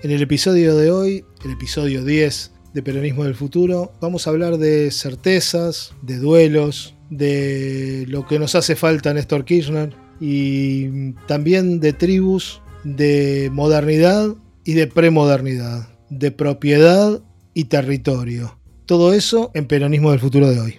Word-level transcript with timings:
En 0.00 0.12
el 0.12 0.22
episodio 0.22 0.76
de 0.76 0.92
hoy, 0.92 1.24
el 1.44 1.50
episodio 1.50 2.04
10 2.04 2.52
de 2.72 2.82
Peronismo 2.84 3.24
del 3.24 3.34
Futuro, 3.34 3.90
vamos 4.00 4.26
a 4.26 4.30
hablar 4.30 4.56
de 4.56 4.92
certezas, 4.92 5.92
de 6.02 6.18
duelos, 6.18 6.94
de 7.10 8.04
lo 8.06 8.24
que 8.24 8.38
nos 8.38 8.54
hace 8.54 8.76
falta 8.76 9.12
Néstor 9.12 9.44
Kirchner 9.44 9.92
y 10.20 11.14
también 11.26 11.80
de 11.80 11.92
tribus, 11.94 12.62
de 12.84 13.50
modernidad 13.52 14.36
y 14.64 14.74
de 14.74 14.86
premodernidad, 14.86 15.88
de 16.10 16.30
propiedad 16.30 17.20
y 17.52 17.64
territorio. 17.64 18.56
Todo 18.86 19.12
eso 19.12 19.50
en 19.54 19.66
Peronismo 19.66 20.12
del 20.12 20.20
Futuro 20.20 20.48
de 20.48 20.60
hoy. 20.60 20.78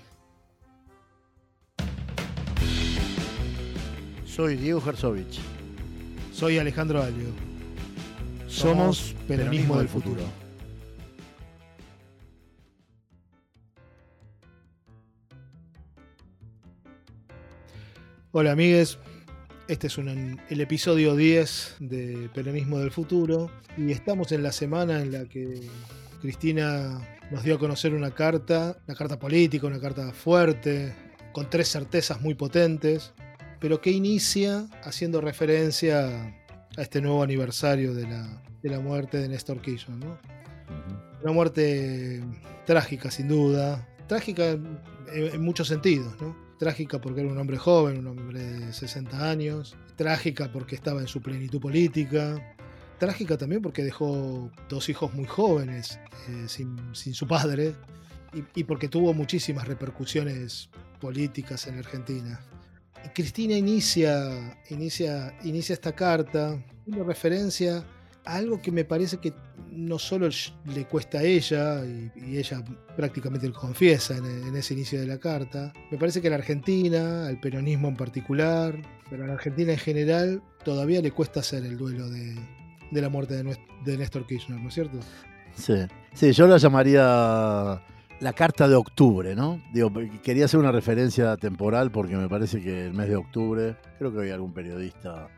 Soy 4.25 4.55
Diego 4.55 4.81
Herzovich. 4.87 5.41
Soy 6.31 6.57
Alejandro 6.57 7.03
Alio. 7.03 7.48
Somos 8.49 9.15
Peronismo 9.27 9.77
del 9.77 9.87
Futuro. 9.87 10.23
Hola 18.31 18.51
amigues, 18.51 18.99
este 19.67 19.87
es 19.87 19.97
un- 19.97 20.39
el 20.49 20.61
episodio 20.61 21.15
10 21.15 21.75
de 21.79 22.29
Peronismo 22.33 22.79
del 22.79 22.91
Futuro 22.91 23.49
y 23.77 23.91
estamos 23.91 24.31
en 24.31 24.43
la 24.43 24.51
semana 24.51 25.01
en 25.01 25.11
la 25.11 25.25
que 25.25 25.61
Cristina 26.21 26.99
nos 27.31 27.43
dio 27.43 27.55
a 27.55 27.59
conocer 27.59 27.93
una 27.93 28.11
carta, 28.11 28.77
una 28.87 28.95
carta 28.95 29.17
política, 29.19 29.67
una 29.67 29.79
carta 29.79 30.11
fuerte, 30.13 30.93
con 31.31 31.49
tres 31.49 31.69
certezas 31.69 32.21
muy 32.21 32.33
potentes, 32.35 33.13
pero 33.59 33.81
que 33.81 33.91
inicia 33.91 34.67
haciendo 34.83 35.21
referencia 35.21 36.35
a 36.79 36.83
este 36.83 37.01
nuevo 37.01 37.21
aniversario 37.21 37.93
de 37.93 38.07
la, 38.07 38.41
de 38.63 38.69
la 38.69 38.79
muerte 38.79 39.17
de 39.17 39.27
Néstor 39.27 39.61
Kirchner. 39.61 39.97
¿no? 39.97 40.17
Una 41.21 41.33
muerte 41.33 42.23
trágica, 42.65 43.11
sin 43.11 43.27
duda. 43.27 43.85
Trágica 44.07 44.51
en, 44.51 44.79
en 45.13 45.41
muchos 45.41 45.67
sentidos, 45.67 46.15
¿no? 46.21 46.35
Trágica 46.57 46.99
porque 46.99 47.21
era 47.21 47.29
un 47.29 47.37
hombre 47.37 47.57
joven, 47.57 47.99
un 47.99 48.07
hombre 48.07 48.41
de 48.41 48.73
60 48.73 49.29
años. 49.29 49.75
Trágica 49.97 50.51
porque 50.51 50.75
estaba 50.75 51.01
en 51.01 51.07
su 51.07 51.21
plenitud 51.21 51.59
política. 51.59 52.55
Trágica 52.97 53.37
también 53.37 53.61
porque 53.61 53.83
dejó 53.83 54.49
dos 54.69 54.87
hijos 54.87 55.13
muy 55.13 55.25
jóvenes 55.25 55.99
eh, 56.29 56.45
sin, 56.47 56.77
sin, 56.93 57.13
su 57.13 57.27
padre. 57.27 57.75
Y, 58.33 58.61
y, 58.61 58.63
porque 58.63 58.87
tuvo 58.87 59.13
muchísimas 59.13 59.67
repercusiones 59.67 60.69
políticas 61.01 61.67
en 61.67 61.77
Argentina. 61.77 62.39
Cristina 63.13 63.55
inicia, 63.55 64.57
inicia, 64.69 65.33
inicia 65.43 65.73
esta 65.73 65.93
carta, 65.93 66.63
una 66.85 67.03
referencia 67.03 67.83
a 68.25 68.35
algo 68.35 68.61
que 68.61 68.71
me 68.71 68.85
parece 68.85 69.17
que 69.17 69.33
no 69.71 69.99
solo 69.99 70.29
le 70.65 70.85
cuesta 70.85 71.19
a 71.19 71.23
ella, 71.23 71.83
y, 71.85 72.37
ella 72.37 72.63
prácticamente 72.95 73.47
lo 73.47 73.53
confiesa 73.53 74.17
en, 74.17 74.25
en, 74.25 74.55
ese 74.55 74.73
inicio 74.73 74.99
de 74.99 75.07
la 75.07 75.17
carta, 75.17 75.73
me 75.91 75.97
parece 75.97 76.21
que 76.21 76.27
a 76.27 76.31
la 76.31 76.37
Argentina, 76.37 77.27
al 77.27 77.39
peronismo 77.39 77.87
en 77.87 77.95
particular, 77.95 78.81
pero 79.09 79.23
a 79.23 79.27
la 79.27 79.33
Argentina 79.33 79.71
en 79.71 79.79
general, 79.79 80.43
todavía 80.63 81.01
le 81.01 81.11
cuesta 81.11 81.39
hacer 81.39 81.65
el 81.65 81.77
duelo 81.77 82.09
de, 82.09 82.35
de 82.91 83.01
la 83.01 83.09
muerte 83.09 83.41
de, 83.41 83.57
de, 83.85 83.97
Néstor 83.97 84.25
Kirchner, 84.25 84.59
¿no 84.59 84.69
es 84.69 84.73
cierto? 84.73 84.99
Sí, 85.55 85.75
sí, 86.13 86.31
yo 86.31 86.47
la 86.47 86.57
llamaría 86.57 87.81
la 88.19 88.33
carta 88.33 88.67
de 88.67 88.75
octubre, 88.75 89.35
¿no? 89.35 89.61
Digo, 89.73 89.91
quería 90.21 90.45
hacer 90.45 90.59
una 90.59 90.71
referencia 90.71 91.37
temporal 91.37 91.91
porque 91.91 92.15
me 92.15 92.27
parece 92.27 92.61
que 92.61 92.87
el 92.87 92.93
mes 92.93 93.07
de 93.07 93.15
octubre, 93.15 93.77
creo 93.97 94.13
que 94.13 94.21
hay 94.23 94.31
algún 94.31 94.53
periodista 94.53 95.29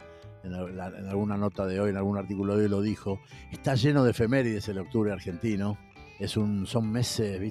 en, 0.44 0.78
la, 0.78 0.86
alguna 0.86 1.38
nota 1.38 1.66
de 1.66 1.80
hoy, 1.80 1.92
en 1.92 1.97
algún 1.97 2.18
artículo 2.18 2.58
de 2.58 2.64
hoy 2.64 2.69
lo 2.69 2.81
dijo, 2.81 3.19
está 3.52 3.75
lleno 3.75 4.03
de 4.03 4.12
efemérides 4.12 4.68
el 4.69 4.80
octubre 4.80 5.12
argentino. 5.12 5.78
Es 6.19 6.38
un, 6.38 6.68
son 6.68 6.92
meses, 6.92 7.42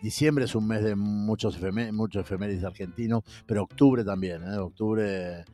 diciembre 0.00 0.44
es 0.44 0.54
un 0.54 0.66
mes 0.68 0.84
de 0.84 0.94
muchos, 0.94 1.56
efemérides, 1.56 1.92
muchos 1.92 2.22
efemérides 2.22 2.62
argentinos, 2.62 3.24
pero 3.46 3.64
octubre 3.64 4.04
también, 4.04 4.44
¿eh? 4.44 4.58
octubre. 4.58 5.44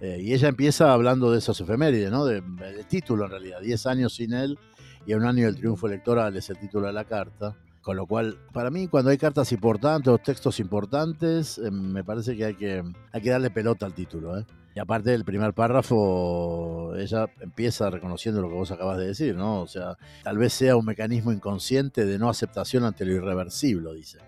Eh, 0.00 0.20
y 0.22 0.32
ella 0.32 0.48
empieza 0.48 0.92
hablando 0.92 1.30
de 1.30 1.38
esos 1.38 1.60
efemérides, 1.60 2.10
¿no? 2.10 2.24
De, 2.24 2.42
título 2.88 3.26
en 3.26 3.30
realidad, 3.30 3.60
10 3.60 3.86
años 3.86 4.14
sin 4.14 4.32
él 4.32 4.58
y 5.06 5.12
un 5.12 5.24
año 5.24 5.44
del 5.44 5.56
triunfo 5.56 5.86
electoral 5.86 6.34
es 6.36 6.48
el 6.48 6.58
título 6.58 6.86
de 6.86 6.94
la 6.94 7.04
carta. 7.04 7.56
Con 7.84 7.98
lo 7.98 8.06
cual, 8.06 8.38
para 8.54 8.70
mí, 8.70 8.88
cuando 8.88 9.10
hay 9.10 9.18
cartas 9.18 9.52
importantes 9.52 10.10
o 10.10 10.16
textos 10.16 10.58
importantes, 10.58 11.58
eh, 11.58 11.70
me 11.70 12.02
parece 12.02 12.34
que 12.34 12.46
hay, 12.46 12.54
que 12.54 12.82
hay 13.12 13.20
que 13.20 13.28
darle 13.28 13.50
pelota 13.50 13.84
al 13.84 13.92
título. 13.92 14.38
¿eh? 14.38 14.46
Y 14.74 14.80
aparte 14.80 15.10
del 15.10 15.22
primer 15.22 15.52
párrafo, 15.52 16.94
ella 16.96 17.26
empieza 17.40 17.90
reconociendo 17.90 18.40
lo 18.40 18.48
que 18.48 18.54
vos 18.54 18.70
acabas 18.70 18.96
de 18.96 19.08
decir, 19.08 19.36
¿no? 19.36 19.60
O 19.60 19.66
sea, 19.66 19.98
tal 20.22 20.38
vez 20.38 20.54
sea 20.54 20.76
un 20.76 20.86
mecanismo 20.86 21.30
inconsciente 21.30 22.06
de 22.06 22.18
no 22.18 22.30
aceptación 22.30 22.84
ante 22.84 23.04
lo 23.04 23.12
irreversible, 23.12 23.92
dice. 23.94 24.18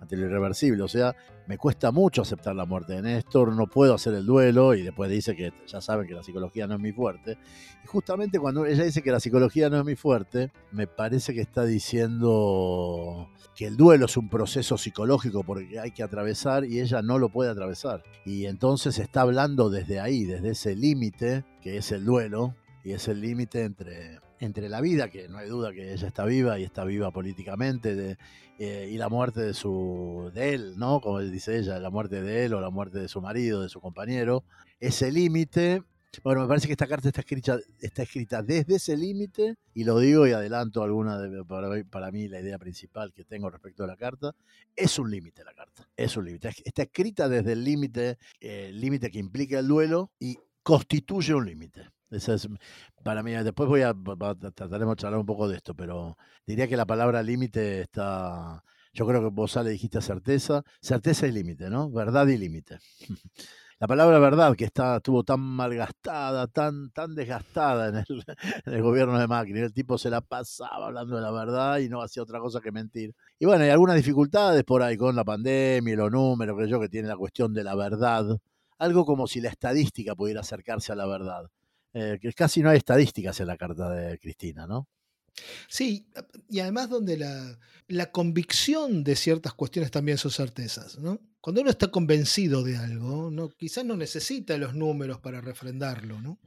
Ante 0.00 0.16
lo 0.16 0.26
irreversible, 0.26 0.82
o 0.82 0.88
sea, 0.88 1.14
me 1.46 1.56
cuesta 1.56 1.90
mucho 1.90 2.22
aceptar 2.22 2.54
la 2.54 2.66
muerte 2.66 2.94
de 2.94 3.02
Néstor, 3.02 3.52
no 3.52 3.66
puedo 3.66 3.94
hacer 3.94 4.14
el 4.14 4.26
duelo, 4.26 4.74
y 4.74 4.82
después 4.82 5.10
dice 5.10 5.34
que 5.34 5.52
ya 5.66 5.80
saben 5.80 6.06
que 6.06 6.14
la 6.14 6.22
psicología 6.22 6.66
no 6.66 6.74
es 6.74 6.80
muy 6.80 6.92
fuerte. 6.92 7.38
Y 7.82 7.86
justamente 7.86 8.38
cuando 8.38 8.66
ella 8.66 8.84
dice 8.84 9.02
que 9.02 9.10
la 9.10 9.20
psicología 9.20 9.70
no 9.70 9.78
es 9.78 9.84
muy 9.84 9.96
fuerte, 9.96 10.52
me 10.72 10.86
parece 10.86 11.32
que 11.32 11.40
está 11.40 11.64
diciendo 11.64 13.28
que 13.54 13.66
el 13.66 13.76
duelo 13.76 14.04
es 14.04 14.16
un 14.16 14.28
proceso 14.28 14.76
psicológico 14.76 15.42
porque 15.44 15.80
hay 15.80 15.92
que 15.92 16.02
atravesar 16.02 16.64
y 16.64 16.80
ella 16.80 17.00
no 17.00 17.18
lo 17.18 17.30
puede 17.30 17.50
atravesar. 17.50 18.02
Y 18.24 18.46
entonces 18.46 18.98
está 18.98 19.22
hablando 19.22 19.70
desde 19.70 19.98
ahí, 19.98 20.24
desde 20.24 20.50
ese 20.50 20.76
límite 20.76 21.44
que 21.62 21.78
es 21.78 21.90
el 21.90 22.04
duelo, 22.04 22.54
y 22.84 22.92
es 22.92 23.08
el 23.08 23.20
límite 23.20 23.64
entre, 23.64 24.20
entre 24.40 24.68
la 24.68 24.80
vida, 24.80 25.08
que 25.08 25.28
no 25.28 25.38
hay 25.38 25.48
duda 25.48 25.72
que 25.72 25.92
ella 25.92 26.08
está 26.08 26.24
viva 26.24 26.58
y 26.58 26.64
está 26.64 26.84
viva 26.84 27.10
políticamente, 27.10 28.16
eh, 28.58 28.88
y 28.90 28.96
la 28.96 29.08
muerte 29.08 29.40
de, 29.40 29.54
su, 29.54 30.30
de 30.34 30.54
él, 30.54 30.78
¿no? 30.78 31.00
Como 31.00 31.20
dice 31.20 31.58
ella, 31.58 31.78
la 31.78 31.90
muerte 31.90 32.22
de 32.22 32.44
él 32.44 32.54
o 32.54 32.60
la 32.60 32.70
muerte 32.70 32.98
de 32.98 33.08
su 33.08 33.20
marido, 33.20 33.62
de 33.62 33.68
su 33.68 33.80
compañero. 33.80 34.44
Ese 34.80 35.12
límite, 35.12 35.82
bueno, 36.22 36.42
me 36.42 36.48
parece 36.48 36.66
que 36.66 36.72
esta 36.72 36.86
carta 36.86 37.08
está 37.08 37.20
escrita, 37.20 37.58
está 37.80 38.02
escrita 38.02 38.42
desde 38.42 38.76
ese 38.76 38.96
límite, 38.96 39.56
y 39.74 39.84
lo 39.84 39.98
digo 39.98 40.26
y 40.26 40.32
adelanto 40.32 40.82
alguna 40.82 41.18
de, 41.18 41.44
para, 41.44 41.68
para, 41.84 42.10
mí 42.10 42.28
la 42.28 42.40
idea 42.40 42.58
principal 42.58 43.12
que 43.12 43.24
tengo 43.24 43.50
respecto 43.50 43.84
a 43.84 43.86
la 43.86 43.96
carta, 43.96 44.34
es 44.74 44.98
un 44.98 45.10
límite 45.10 45.44
la 45.44 45.52
carta, 45.54 45.88
es 45.96 46.16
un 46.16 46.24
límite. 46.24 46.50
Está 46.64 46.82
escrita 46.82 47.28
desde 47.28 47.52
el 47.52 47.64
límite, 47.64 48.18
el 48.40 48.80
límite 48.80 49.10
que 49.10 49.18
implica 49.18 49.58
el 49.58 49.68
duelo 49.68 50.10
y 50.18 50.38
constituye 50.62 51.34
un 51.34 51.46
límite. 51.46 51.95
Esa 52.10 52.34
es, 52.34 52.48
para 53.02 53.22
mí, 53.22 53.32
después 53.32 53.68
voy 53.68 53.82
a, 53.82 53.94
trataremos 54.54 54.96
de 54.96 55.00
charlar 55.00 55.18
un 55.18 55.26
poco 55.26 55.48
de 55.48 55.56
esto, 55.56 55.74
pero 55.74 56.16
diría 56.46 56.68
que 56.68 56.76
la 56.76 56.86
palabra 56.86 57.22
límite 57.22 57.80
está, 57.80 58.62
yo 58.92 59.06
creo 59.06 59.20
que 59.20 59.28
vos 59.28 59.56
le 59.56 59.70
dijiste 59.70 60.00
certeza, 60.00 60.62
certeza 60.80 61.26
y 61.26 61.32
límite, 61.32 61.68
¿no? 61.68 61.90
Verdad 61.90 62.26
y 62.28 62.38
límite. 62.38 62.78
La 63.78 63.86
palabra 63.86 64.18
verdad, 64.18 64.56
que 64.56 64.64
está, 64.64 64.96
estuvo 64.96 65.22
tan 65.22 65.38
malgastada, 65.38 66.46
tan, 66.46 66.90
tan 66.92 67.14
desgastada 67.14 67.88
en 67.90 67.96
el, 67.96 68.04
en 68.64 68.72
el, 68.72 68.82
gobierno 68.82 69.18
de 69.18 69.26
Macri. 69.28 69.60
El 69.60 69.74
tipo 69.74 69.98
se 69.98 70.08
la 70.08 70.22
pasaba 70.22 70.86
hablando 70.86 71.16
de 71.16 71.20
la 71.20 71.30
verdad 71.30 71.76
y 71.80 71.90
no 71.90 72.00
hacía 72.00 72.22
otra 72.22 72.40
cosa 72.40 72.62
que 72.62 72.72
mentir. 72.72 73.14
Y 73.38 73.44
bueno, 73.44 73.64
hay 73.64 73.70
algunas 73.70 73.96
dificultades 73.96 74.64
por 74.64 74.82
ahí 74.82 74.96
con 74.96 75.14
la 75.14 75.24
pandemia 75.24 75.92
y 75.92 75.96
los 75.96 76.10
números, 76.10 76.56
creo 76.56 76.68
yo, 76.68 76.80
que 76.80 76.88
tiene 76.88 77.06
la 77.06 77.18
cuestión 77.18 77.52
de 77.52 77.64
la 77.64 77.74
verdad. 77.74 78.38
Algo 78.78 79.04
como 79.04 79.26
si 79.26 79.42
la 79.42 79.50
estadística 79.50 80.14
pudiera 80.14 80.40
acercarse 80.40 80.92
a 80.92 80.96
la 80.96 81.06
verdad 81.06 81.50
eh, 81.98 82.18
que 82.20 82.30
casi 82.34 82.60
no 82.60 82.68
hay 82.68 82.76
estadísticas 82.76 83.40
en 83.40 83.46
la 83.46 83.56
carta 83.56 83.88
de 83.88 84.18
Cristina, 84.18 84.66
¿no? 84.66 84.86
Sí, 85.66 86.06
y 86.50 86.60
además 86.60 86.90
donde 86.90 87.16
la, 87.16 87.58
la, 87.88 88.12
convicción 88.12 89.02
de 89.02 89.16
ciertas 89.16 89.54
cuestiones 89.54 89.90
también 89.90 90.18
son 90.18 90.30
certezas, 90.30 90.98
¿no? 90.98 91.18
Cuando 91.40 91.62
uno 91.62 91.70
está 91.70 91.90
convencido 91.90 92.62
de 92.62 92.76
algo, 92.76 93.30
¿no? 93.30 93.48
quizás 93.48 93.86
no 93.86 93.96
necesita 93.96 94.58
los 94.58 94.74
números 94.74 95.20
para 95.20 95.40
refrendarlo, 95.40 96.20
¿no? 96.20 96.38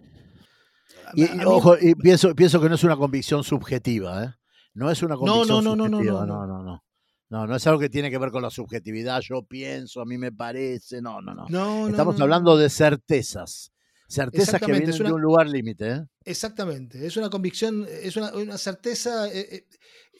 Y, 1.16 1.24
mí, 1.24 1.44
ojo, 1.46 1.76
y 1.82 1.96
pienso, 1.96 2.36
pienso 2.36 2.62
que 2.62 2.70
no 2.70 2.76
es 2.76 2.84
una 2.84 2.98
convicción 2.98 3.44
subjetiva, 3.44 4.26
¿eh? 4.26 4.34
No 4.76 4.92
es 4.92 5.02
una 5.02 5.16
convicción 5.16 5.48
no, 5.48 5.62
no, 5.64 5.76
no, 5.76 5.86
subjetiva, 5.88 6.28
no, 6.28 6.46
no, 6.46 6.48
no, 6.48 6.64
no. 6.64 6.84
No, 7.30 7.48
no 7.48 7.56
es 7.56 7.66
algo 7.66 7.80
que 7.80 7.90
tiene 7.90 8.12
que 8.12 8.20
ver 8.20 8.30
con 8.30 8.44
la 8.44 8.52
subjetividad, 8.52 9.22
yo 9.22 9.42
pienso, 9.42 10.00
a 10.02 10.06
mí 10.06 10.20
me 10.20 10.32
parece, 10.32 11.02
no, 11.02 11.22
no, 11.22 11.34
no. 11.34 11.48
no 11.50 11.88
Estamos 11.88 12.20
no, 12.20 12.24
hablando 12.24 12.56
de 12.56 12.70
certezas. 12.70 13.72
Certezas 14.10 14.60
que 14.60 14.72
una, 14.72 14.80
de 14.80 15.14
un 15.14 15.22
lugar 15.22 15.48
límite. 15.48 15.92
¿eh? 15.92 16.06
Exactamente, 16.26 17.06
es 17.06 17.16
una 17.16 17.30
convicción, 17.30 17.86
es 17.88 18.18
una, 18.18 18.34
una 18.34 18.58
certeza 18.58 19.28
eh, 19.28 19.48
eh, 19.52 19.66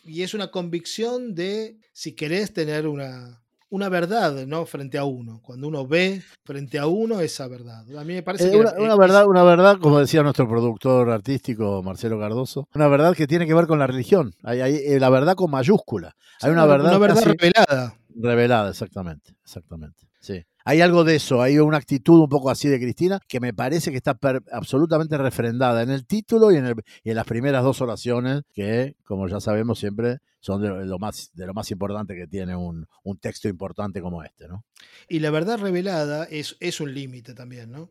y 0.04 0.22
es 0.22 0.36
una 0.36 0.52
convicción 0.52 1.34
de 1.34 1.80
si 1.92 2.14
querés 2.14 2.54
tener 2.54 2.88
una, 2.88 3.42
una 3.70 3.90
verdad 3.90 4.46
¿no? 4.46 4.66
frente 4.68 4.98
a 5.00 5.06
uno. 5.06 5.42
Cuando 5.42 5.68
uno 5.68 5.88
ve 5.88 6.22
frente 6.46 6.78
a 6.78 6.86
uno 6.86 7.20
esa 7.20 7.48
verdad. 7.48 7.84
A 7.98 8.04
mí 8.04 8.14
me 8.14 8.24
parece 8.24 8.48
Eh, 8.48 8.52
que 8.52 8.58
una, 8.58 8.74
una 8.78 8.96
verdad, 8.96 9.26
una 9.28 9.44
verdad, 9.44 9.78
como 9.80 10.00
decía 10.00 10.22
nuestro 10.22 10.48
productor 10.48 11.10
artístico 11.10 11.82
Marcelo 11.84 12.20
Cardoso, 12.20 12.68
una 12.76 12.88
verdad 12.88 13.16
que 13.16 13.26
tiene 13.28 13.48
que 13.48 13.56
ver 13.56 13.66
con 13.66 13.80
la 13.80 13.88
religión. 13.88 14.34
Hay, 14.44 14.62
hay, 14.62 15.00
la 15.00 15.10
verdad 15.10 15.36
con 15.36 15.50
mayúscula. 15.50 16.14
Hay 16.42 16.52
una 16.52 16.66
verdad, 16.68 16.90
una 16.90 16.98
verdad 17.00 17.24
revelada. 17.24 17.98
revelada, 18.16 18.70
exactamente, 18.70 19.34
exactamente. 19.44 20.08
Sí. 20.20 20.44
Hay 20.70 20.82
algo 20.82 21.04
de 21.04 21.16
eso, 21.16 21.42
hay 21.42 21.58
una 21.58 21.78
actitud 21.78 22.20
un 22.20 22.30
poco 22.30 22.52
así 22.52 22.68
de 22.68 22.80
Cristina 22.80 23.20
que 23.28 23.40
me 23.40 23.56
parece 23.56 23.90
que 23.90 23.98
está 23.98 24.16
absolutamente 24.52 25.18
refrendada 25.18 25.82
en 25.82 25.90
el 25.90 26.06
título 26.06 26.52
y 26.52 26.58
en, 26.58 26.76
las 27.06 27.26
primeras 27.26 27.64
dos 27.64 27.82
oraciones, 27.82 28.44
que, 28.54 28.96
como 29.04 29.28
ya 29.28 29.40
sabemos, 29.40 29.80
siempre 29.80 30.20
son 30.40 30.62
de 30.62 30.86
lo 30.86 31.00
más, 31.00 31.32
de 31.34 31.48
lo 31.48 31.56
más 31.56 31.72
importante 31.72 32.16
que 32.16 32.28
tiene 32.28 32.56
un, 32.56 32.86
texto 33.20 33.48
importante 33.48 34.00
como 34.00 34.24
este. 34.24 34.48
¿no? 34.48 34.64
Y 35.08 35.22
la 35.22 35.32
verdad 35.32 35.58
revelada 35.58 36.26
es, 36.26 36.56
es 36.60 36.80
un 36.80 36.94
límite 36.94 37.34
también, 37.34 37.72
¿no? 37.72 37.90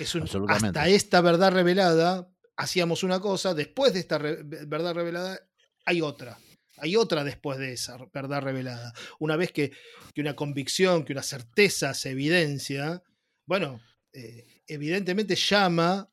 Es 0.00 0.16
un, 0.16 0.24
hasta 0.48 0.88
esta 0.88 1.20
verdad 1.20 1.52
revelada 1.52 2.28
hacíamos 2.56 3.04
una 3.04 3.20
cosa, 3.20 3.54
después 3.54 3.92
de 3.92 4.00
esta 4.00 4.18
verdad 4.18 4.94
revelada 4.94 5.38
hay 5.84 6.00
otra. 6.00 6.36
Hay 6.78 6.96
otra 6.96 7.24
después 7.24 7.58
de 7.58 7.72
esa 7.72 7.96
verdad 8.12 8.42
revelada. 8.42 8.92
Una 9.18 9.36
vez 9.36 9.52
que, 9.52 9.72
una 10.16 10.36
convicción, 10.36 11.04
que 11.04 11.12
una 11.12 11.22
certeza 11.22 11.94
se 11.94 12.10
evidencia, 12.10 13.02
bueno, 13.46 13.80
eh, 14.12 14.62
evidentemente 14.66 15.36
llama 15.36 16.10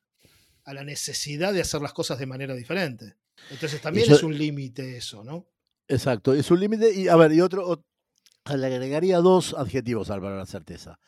a 0.66 0.74
la 0.74 0.84
necesidad 0.84 1.54
de 1.54 1.62
hacer 1.62 1.82
las 1.82 1.94
cosas 1.94 2.20
de 2.20 2.26
manera 2.26 2.56
diferente. 2.56 3.18
Entonces 3.50 3.82
también 3.82 4.12
es 4.12 4.24
un 4.24 4.38
límite 4.38 4.98
eso, 4.98 5.24
¿no? 5.24 5.48
Exacto, 5.88 6.34
es 6.34 6.50
un 6.52 6.60
límite. 6.60 6.94
Y 6.94 7.08
a 7.08 7.16
ver, 7.16 7.34
y 7.34 7.42
otro, 7.42 7.84
le 8.46 8.66
agregaría 8.66 9.18
dos 9.18 9.54
adjetivos 9.58 10.10
al 10.10 10.22
valor 10.22 10.38
de 10.38 10.44
la 10.44 10.46
certeza. 10.46 11.00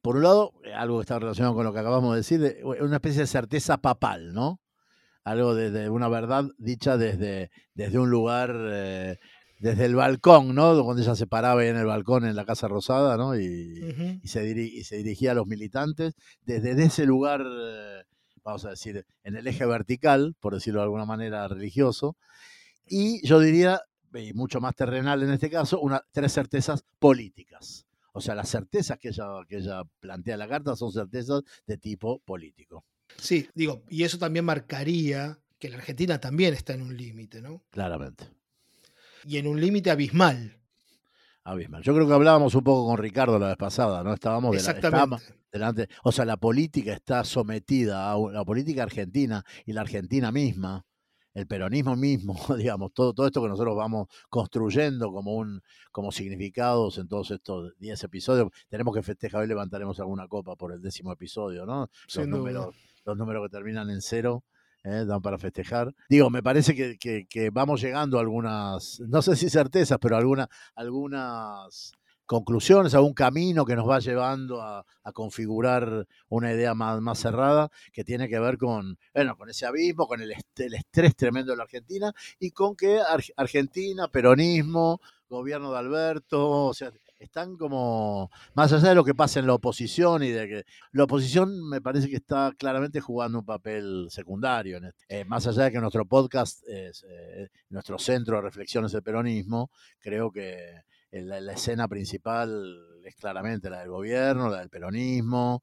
Por 0.00 0.16
un 0.16 0.22
lado, 0.22 0.52
algo 0.76 0.98
que 0.98 1.02
está 1.02 1.18
relacionado 1.18 1.54
con 1.54 1.64
lo 1.64 1.72
que 1.72 1.80
acabamos 1.80 2.12
de 2.12 2.18
decir, 2.18 2.64
una 2.80 2.96
especie 2.96 3.22
de 3.22 3.26
certeza 3.26 3.78
papal, 3.78 4.32
¿no? 4.32 4.60
Algo 5.24 5.54
desde 5.54 5.88
una 5.88 6.08
verdad 6.08 6.44
dicha 6.58 6.96
desde, 6.96 7.50
desde 7.74 7.98
un 7.98 8.10
lugar, 8.10 8.54
eh, 8.54 9.18
desde 9.58 9.86
el 9.86 9.94
balcón, 9.94 10.54
¿no? 10.54 10.84
Cuando 10.84 11.02
ella 11.02 11.16
se 11.16 11.26
paraba 11.26 11.62
ahí 11.62 11.68
en 11.68 11.76
el 11.76 11.86
balcón 11.86 12.26
en 12.26 12.36
la 12.36 12.44
Casa 12.44 12.68
Rosada, 12.68 13.16
¿no? 13.16 13.38
Y, 13.38 14.20
y, 14.22 14.28
se, 14.28 14.84
se, 14.84 14.96
dirigía 14.98 15.32
a 15.32 15.34
los 15.34 15.46
militantes. 15.46 16.14
Desde 16.44 16.70
ese 16.82 17.06
lugar, 17.06 17.42
eh, 17.42 18.02
vamos 18.44 18.66
a 18.66 18.70
decir, 18.70 19.06
en 19.22 19.36
el 19.36 19.46
eje 19.46 19.64
vertical, 19.64 20.36
por 20.40 20.52
decirlo 20.54 20.80
de 20.80 20.84
alguna 20.84 21.06
manera 21.06 21.48
religioso. 21.48 22.16
Y 22.86 23.26
yo 23.26 23.40
diría, 23.40 23.80
y 24.12 24.34
mucho 24.34 24.60
más 24.60 24.76
terrenal 24.76 25.22
en 25.22 25.30
este 25.30 25.48
caso, 25.48 25.80
una, 25.80 26.02
tres 26.12 26.34
certezas 26.34 26.84
políticas. 26.98 27.86
O 28.12 28.20
sea, 28.20 28.34
las 28.34 28.50
certezas 28.50 28.98
que 28.98 29.08
ella, 29.08 29.26
que 29.48 29.56
ella 29.56 29.82
plantea 30.00 30.34
en 30.34 30.40
la 30.40 30.48
carta 30.48 30.76
son 30.76 30.92
certezas 30.92 31.42
de 31.66 31.78
tipo 31.78 32.20
político. 32.20 32.84
Sí, 33.18 33.48
digo, 33.54 33.82
y 33.88 34.04
eso 34.04 34.18
también 34.18 34.44
marcaría 34.44 35.38
que 35.58 35.68
la 35.68 35.76
Argentina 35.76 36.20
también 36.20 36.54
está 36.54 36.74
en 36.74 36.82
un 36.82 36.96
límite, 36.96 37.40
¿no? 37.40 37.62
Claramente. 37.70 38.28
Y 39.24 39.38
en 39.38 39.46
un 39.46 39.60
límite 39.60 39.90
abismal. 39.90 40.58
Abismal. 41.44 41.82
Yo 41.82 41.94
creo 41.94 42.06
que 42.06 42.14
hablábamos 42.14 42.54
un 42.54 42.64
poco 42.64 42.86
con 42.88 42.98
Ricardo 42.98 43.38
la 43.38 43.48
vez 43.48 43.56
pasada, 43.56 44.02
¿no? 44.02 44.12
Estábamos, 44.14 44.54
Exactamente. 44.54 45.24
delante. 45.52 45.88
O 46.02 46.12
sea, 46.12 46.24
la 46.24 46.36
política 46.36 46.92
está 46.92 47.24
sometida 47.24 48.12
a 48.12 48.18
la 48.32 48.44
política 48.44 48.82
argentina 48.82 49.44
y 49.64 49.72
la 49.72 49.82
Argentina 49.82 50.32
misma 50.32 50.84
el 51.34 51.46
peronismo 51.46 51.96
mismo, 51.96 52.34
digamos, 52.56 52.92
todo, 52.94 53.12
todo 53.12 53.26
esto 53.26 53.42
que 53.42 53.48
nosotros 53.48 53.76
vamos 53.76 54.08
construyendo 54.30 55.12
como 55.12 55.34
un 55.34 55.60
como 55.90 56.12
significados 56.12 56.98
en 56.98 57.08
todos 57.08 57.30
estos 57.32 57.72
10 57.78 58.04
episodios. 58.04 58.48
Tenemos 58.68 58.94
que 58.94 59.02
festejar 59.02 59.42
hoy, 59.42 59.48
levantaremos 59.48 59.98
alguna 60.00 60.28
copa 60.28 60.56
por 60.56 60.72
el 60.72 60.80
décimo 60.80 61.12
episodio, 61.12 61.66
¿no? 61.66 61.90
Los 62.14 62.28
números, 62.28 62.74
los 63.04 63.16
números 63.16 63.44
que 63.44 63.56
terminan 63.56 63.90
en 63.90 64.00
cero. 64.00 64.44
¿eh? 64.84 65.04
dan 65.06 65.20
para 65.22 65.38
festejar. 65.38 65.94
Digo, 66.08 66.30
me 66.30 66.42
parece 66.42 66.74
que, 66.74 67.50
vamos 67.50 67.80
llegando 67.80 68.18
a 68.18 68.20
algunas, 68.20 69.00
no 69.00 69.22
sé 69.22 69.34
si 69.36 69.50
certezas, 69.50 69.98
pero 70.00 70.16
alguna, 70.16 70.48
algunas 70.74 71.92
conclusiones, 72.26 72.94
a 72.94 73.00
un 73.00 73.12
camino 73.12 73.64
que 73.64 73.76
nos 73.76 73.88
va 73.88 73.98
llevando 73.98 74.62
a, 74.62 74.84
configurar 75.12 76.06
una 76.28 76.52
idea 76.52 76.74
más, 76.74 77.00
más, 77.00 77.18
cerrada 77.18 77.70
que 77.92 78.04
tiene 78.04 78.28
que 78.28 78.38
ver 78.38 78.56
con, 78.56 78.98
bueno, 79.12 79.36
con 79.36 79.50
ese 79.50 79.66
abismo, 79.66 80.06
con 80.06 80.20
el, 80.22 80.32
estrés 80.32 81.16
tremendo 81.16 81.52
de 81.52 81.58
la 81.58 81.64
Argentina 81.64 82.12
y 82.38 82.50
con 82.52 82.74
que 82.74 83.00
Argentina, 83.36 84.08
peronismo, 84.08 85.00
gobierno 85.28 85.72
de 85.72 85.78
Alberto, 85.78 86.66
o 86.66 86.74
sea, 86.74 86.92
están 87.24 87.56
como, 87.56 88.30
más 88.54 88.72
allá 88.72 88.90
de 88.90 88.94
lo 88.94 89.04
que 89.04 89.14
pasa 89.14 89.40
en 89.40 89.46
la 89.46 89.54
oposición 89.54 90.22
y 90.22 90.30
de 90.30 90.48
que 90.48 90.64
la 90.92 91.04
oposición 91.04 91.68
me 91.68 91.80
parece 91.80 92.08
que 92.08 92.16
está 92.16 92.52
claramente 92.56 93.00
jugando 93.00 93.40
un 93.40 93.44
papel 93.44 94.06
secundario, 94.10 94.78
en 94.78 94.92
eh, 95.08 95.24
más 95.24 95.46
allá 95.46 95.64
de 95.64 95.72
que 95.72 95.80
nuestro 95.80 96.06
podcast 96.06 96.62
es 96.66 97.04
eh, 97.08 97.48
nuestro 97.70 97.98
centro 97.98 98.36
de 98.36 98.42
reflexiones 98.42 98.92
del 98.92 99.02
peronismo, 99.02 99.70
creo 100.00 100.30
que 100.30 100.82
la, 101.10 101.52
escena 101.52 101.86
principal 101.88 102.76
es 103.04 103.14
claramente 103.14 103.70
la 103.70 103.80
del 103.80 103.90
gobierno, 103.90 104.48
la 104.48 104.58
del 104.58 104.70
peronismo, 104.70 105.62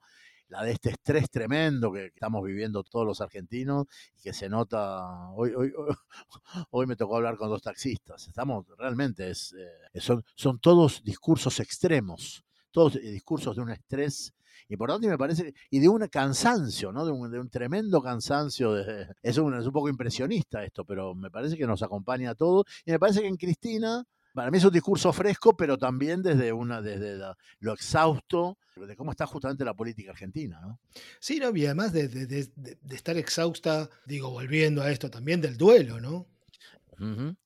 la 0.52 0.64
de 0.64 0.72
este 0.74 0.90
estrés 0.92 1.30
tremendo 1.32 1.94
que 1.94 2.08
estamos 2.08 2.44
viviendo 2.44 2.84
todos 2.84 3.06
los 3.06 3.22
argentinos 3.22 3.88
y 4.18 4.22
que 4.22 4.34
se 4.34 4.50
nota. 4.50 5.30
Hoy, 5.32 5.54
hoy, 5.56 5.72
hoy 6.72 6.88
me 6.88 6.98
tocó 6.98 7.16
hablar 7.16 7.38
con 7.38 7.50
dos 7.50 7.62
taxistas. 7.62 8.28
Estamos 8.28 8.66
realmente, 8.78 9.30
es, 9.30 9.54
eh, 9.54 10.00
son, 10.00 10.24
son 10.36 10.60
todos 10.60 11.04
discursos 11.04 11.60
extremos, 11.62 12.44
todos 12.70 12.94
discursos 13.02 13.56
de 13.56 13.62
un 13.62 13.72
estrés 13.72 14.34
importante 14.68 15.08
y 15.08 15.10
me 15.10 15.18
parece, 15.18 15.54
y 15.70 15.80
de 15.80 15.88
un 15.88 16.06
cansancio, 16.08 16.92
¿no? 16.92 17.06
De 17.06 17.12
un, 17.12 17.32
de 17.32 17.40
un 17.40 17.50
tremendo 17.50 18.02
cansancio. 18.02 18.74
De, 18.74 19.08
es, 19.24 19.38
un, 19.38 19.58
es 19.58 19.66
un 19.66 19.72
poco 19.72 19.88
impresionista 19.88 20.66
esto, 20.66 20.84
pero 20.84 21.16
me 21.16 21.32
parece 21.32 21.58
que 21.58 21.66
nos 21.66 21.82
acompaña 21.82 22.32
a 22.32 22.36
todos. 22.36 22.66
Y 22.86 22.92
me 22.92 23.00
parece 23.00 23.22
que 23.22 23.28
en 23.28 23.38
Cristina 23.38 24.06
para 24.34 24.52
mí 24.52 24.58
es 24.58 24.66
un 24.66 24.74
discurso 24.74 25.12
fresco, 25.12 25.56
pero 25.56 25.78
también 25.78 26.22
desde 26.22 26.54
una, 26.54 26.82
desde 26.82 27.20
lo 27.60 27.74
exhausto 27.74 28.58
de 28.76 28.96
cómo 28.96 29.12
está 29.12 29.28
justamente 29.28 29.66
la 29.66 29.74
política 29.74 30.12
argentina, 30.12 30.60
¿no? 30.62 30.80
Sí, 31.20 31.40
no, 31.40 31.56
y 31.56 31.66
además 31.66 31.92
de, 31.94 32.50
estar 32.90 33.18
exhausta, 33.18 33.90
digo, 34.06 34.30
volviendo 34.32 34.82
a 34.82 34.92
esto, 34.92 35.10
también 35.10 35.42
del 35.42 35.58
duelo, 35.58 36.00
¿no? 36.00 36.28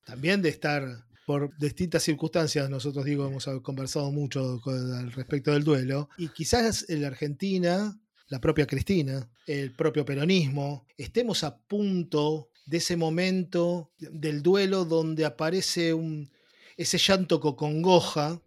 También 0.04 0.42
de 0.42 0.50
estar 0.50 0.84
por 1.26 1.58
distintas 1.58 2.04
circunstancias, 2.04 2.70
nosotros 2.70 3.06
digo, 3.06 3.26
hemos 3.26 3.48
conversado 3.62 4.12
mucho 4.12 4.62
al 4.66 5.12
respecto 5.14 5.52
del 5.52 5.64
duelo, 5.64 6.10
y 6.18 6.28
quizás 6.30 6.90
en 6.90 7.02
la 7.02 7.08
Argentina, 7.08 7.98
la 8.28 8.42
propia 8.42 8.68
Cristina, 8.68 9.28
el 9.48 9.72
propio 9.74 10.04
peronismo, 10.06 10.86
estemos 10.98 11.44
a 11.44 11.58
punto 11.58 12.50
de 12.66 12.78
ese 12.78 12.98
momento 12.98 13.92
del 13.98 14.44
duelo 14.44 14.86
donde 14.86 15.24
aparece 15.24 15.94
un, 15.94 16.30
ese 16.78 16.98
llanto 16.98 17.40
congoja 17.40 18.42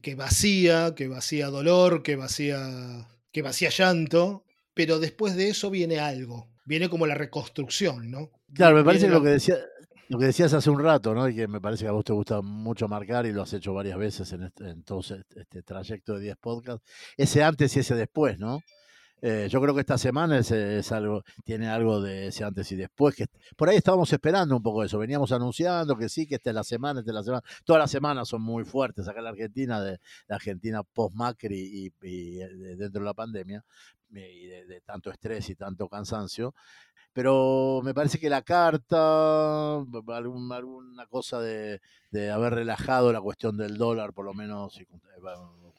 que 0.00 0.14
vacía, 0.14 0.94
que 0.94 1.08
vacía 1.08 1.48
dolor, 1.48 2.02
que 2.02 2.16
vacía, 2.16 3.08
que 3.32 3.42
vacía 3.42 3.70
llanto, 3.70 4.44
pero 4.74 4.98
después 4.98 5.36
de 5.36 5.48
eso 5.48 5.70
viene 5.70 5.98
algo, 5.98 6.48
viene 6.64 6.88
como 6.88 7.06
la 7.06 7.14
reconstrucción, 7.14 8.10
¿no? 8.10 8.30
Claro, 8.54 8.76
me 8.76 8.84
parece 8.84 9.06
que 9.06 9.12
lo 9.12 9.22
que 9.22 9.30
decía, 9.30 9.56
lo 10.08 10.18
que 10.18 10.26
decías 10.26 10.52
hace 10.52 10.70
un 10.70 10.80
rato, 10.80 11.14
¿no? 11.14 11.28
Y 11.28 11.36
que 11.36 11.46
me 11.46 11.60
parece 11.60 11.84
que 11.84 11.88
a 11.88 11.92
vos 11.92 12.04
te 12.04 12.12
gusta 12.12 12.40
mucho 12.40 12.88
marcar 12.88 13.26
y 13.26 13.32
lo 13.32 13.42
has 13.42 13.52
hecho 13.52 13.72
varias 13.72 13.98
veces 13.98 14.32
en, 14.32 14.44
este, 14.44 14.68
en 14.68 14.82
todo 14.82 15.00
este, 15.00 15.40
este 15.40 15.62
trayecto 15.62 16.14
de 16.14 16.22
10 16.22 16.36
podcasts, 16.38 16.84
ese 17.16 17.44
antes 17.44 17.76
y 17.76 17.80
ese 17.80 17.94
después, 17.94 18.38
¿no? 18.38 18.60
Eh, 19.22 19.48
yo 19.50 19.60
creo 19.60 19.74
que 19.74 19.80
esta 19.80 19.98
semana 19.98 20.38
es, 20.38 20.92
algo, 20.92 21.22
tiene 21.44 21.68
algo 21.68 22.00
de 22.00 22.28
ese 22.28 22.44
antes 22.44 22.70
y 22.72 22.76
después. 22.76 23.14
Que, 23.14 23.26
por 23.56 23.68
ahí 23.68 23.76
estábamos 23.76 24.12
esperando 24.12 24.56
un 24.56 24.62
poco 24.62 24.82
eso. 24.82 24.98
Veníamos 24.98 25.32
anunciando 25.32 25.96
que 25.96 26.08
sí, 26.08 26.26
que 26.26 26.36
esta 26.36 26.50
es 26.50 26.54
la 26.54 26.64
semana, 26.64 27.00
esta 27.00 27.10
es 27.12 27.14
la 27.14 27.22
semana. 27.22 27.42
Todas 27.64 27.80
las 27.80 27.90
semanas 27.90 28.28
son 28.28 28.42
muy 28.42 28.64
fuertes 28.64 29.08
acá 29.08 29.18
en 29.18 29.24
la 29.24 29.30
Argentina, 29.30 29.80
de 29.80 29.98
la 30.26 30.36
Argentina 30.36 30.82
post-Macri 30.82 31.90
y, 32.02 32.40
eh, 32.40 32.48
dentro 32.76 33.00
de 33.00 33.06
la 33.06 33.14
pandemia, 33.14 33.64
y 34.10 34.46
de, 34.46 34.80
tanto 34.84 35.10
estrés 35.10 35.48
y 35.50 35.54
tanto 35.54 35.88
cansancio 35.88 36.54
pero 37.12 37.80
me 37.82 37.92
parece 37.92 38.18
que 38.20 38.30
la 38.30 38.42
carta, 38.42 39.74
alguna 39.76 41.06
cosa 41.08 41.40
de, 41.40 41.80
haber 42.32 42.54
relajado 42.54 43.12
la 43.12 43.20
cuestión 43.20 43.56
del 43.56 43.76
dólar, 43.76 44.12
por 44.12 44.24
lo 44.24 44.32
menos 44.34 44.78
eh, 44.78 44.86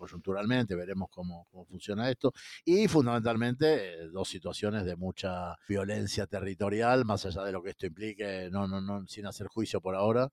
coyunturalmente, 0.02 0.76
veremos 0.76 1.10
cómo, 1.10 1.48
funciona 1.70 2.10
esto, 2.10 2.34
y 2.66 2.88
fundamentalmente 2.88 4.04
eh, 4.04 4.10
dos 4.12 4.28
situaciones 4.28 4.84
de 4.84 4.96
mucha 4.96 5.56
violencia 5.68 6.26
territorial, 6.28 7.06
más 7.06 7.26
allá 7.26 7.44
de 7.44 7.52
lo 7.52 7.62
que 7.62 7.70
esto 7.70 7.86
implique, 7.86 8.50
no, 8.52 8.68
no, 8.68 8.82
no, 8.82 9.08
sin 9.08 9.28
hacer 9.28 9.48
juicio 9.48 9.80
por 9.80 9.96
ahora. 9.96 10.30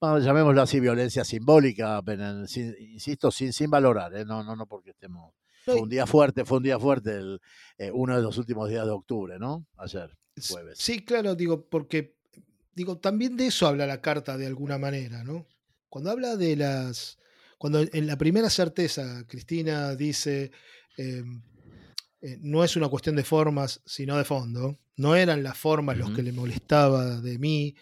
Llamémoslo 0.00 0.62
así, 0.62 0.80
violencia 0.80 1.24
simbólica, 1.24 2.00
insisto, 2.78 3.30
sin, 3.30 3.52
sin 3.52 3.70
valorar, 3.70 4.14
¿eh? 4.16 4.24
no, 4.24 4.42
no, 4.42 4.56
no 4.56 4.66
porque 4.66 4.90
estemos 4.90 5.34
fue 5.72 5.82
un 5.82 5.88
día 5.88 6.06
fuerte, 6.06 6.44
fue 6.44 6.58
un 6.58 6.62
día 6.62 6.78
fuerte, 6.78 7.16
el, 7.16 7.40
eh, 7.76 7.90
uno 7.92 8.16
de 8.16 8.22
los 8.22 8.38
últimos 8.38 8.70
días 8.70 8.86
de 8.86 8.92
octubre, 8.92 9.38
¿no? 9.38 9.66
Ayer, 9.76 10.16
jueves. 10.48 10.78
Sí, 10.78 11.04
claro, 11.04 11.34
digo, 11.34 11.68
porque 11.68 12.16
digo, 12.74 12.98
también 12.98 13.36
de 13.36 13.48
eso 13.48 13.66
habla 13.66 13.86
la 13.86 14.00
carta 14.00 14.38
de 14.38 14.46
alguna 14.46 14.78
manera, 14.78 15.24
¿no? 15.24 15.46
Cuando 15.88 16.10
habla 16.10 16.36
de 16.36 16.56
las. 16.56 17.18
Cuando 17.58 17.80
en 17.80 18.06
la 18.06 18.16
primera 18.16 18.48
certeza 18.50 19.24
Cristina 19.26 19.94
dice. 19.94 20.50
Em, 20.96 21.42
eh, 22.20 22.36
no 22.40 22.64
es 22.64 22.74
una 22.76 22.88
cuestión 22.88 23.14
de 23.14 23.22
formas, 23.22 23.80
sino 23.86 24.16
de 24.16 24.24
fondo. 24.24 24.78
No 24.96 25.14
eran 25.14 25.44
las 25.44 25.56
formas 25.56 25.96
los 25.96 26.10
que 26.10 26.24
le 26.24 26.32
molestaba 26.32 27.20
de 27.20 27.38
mí, 27.38 27.76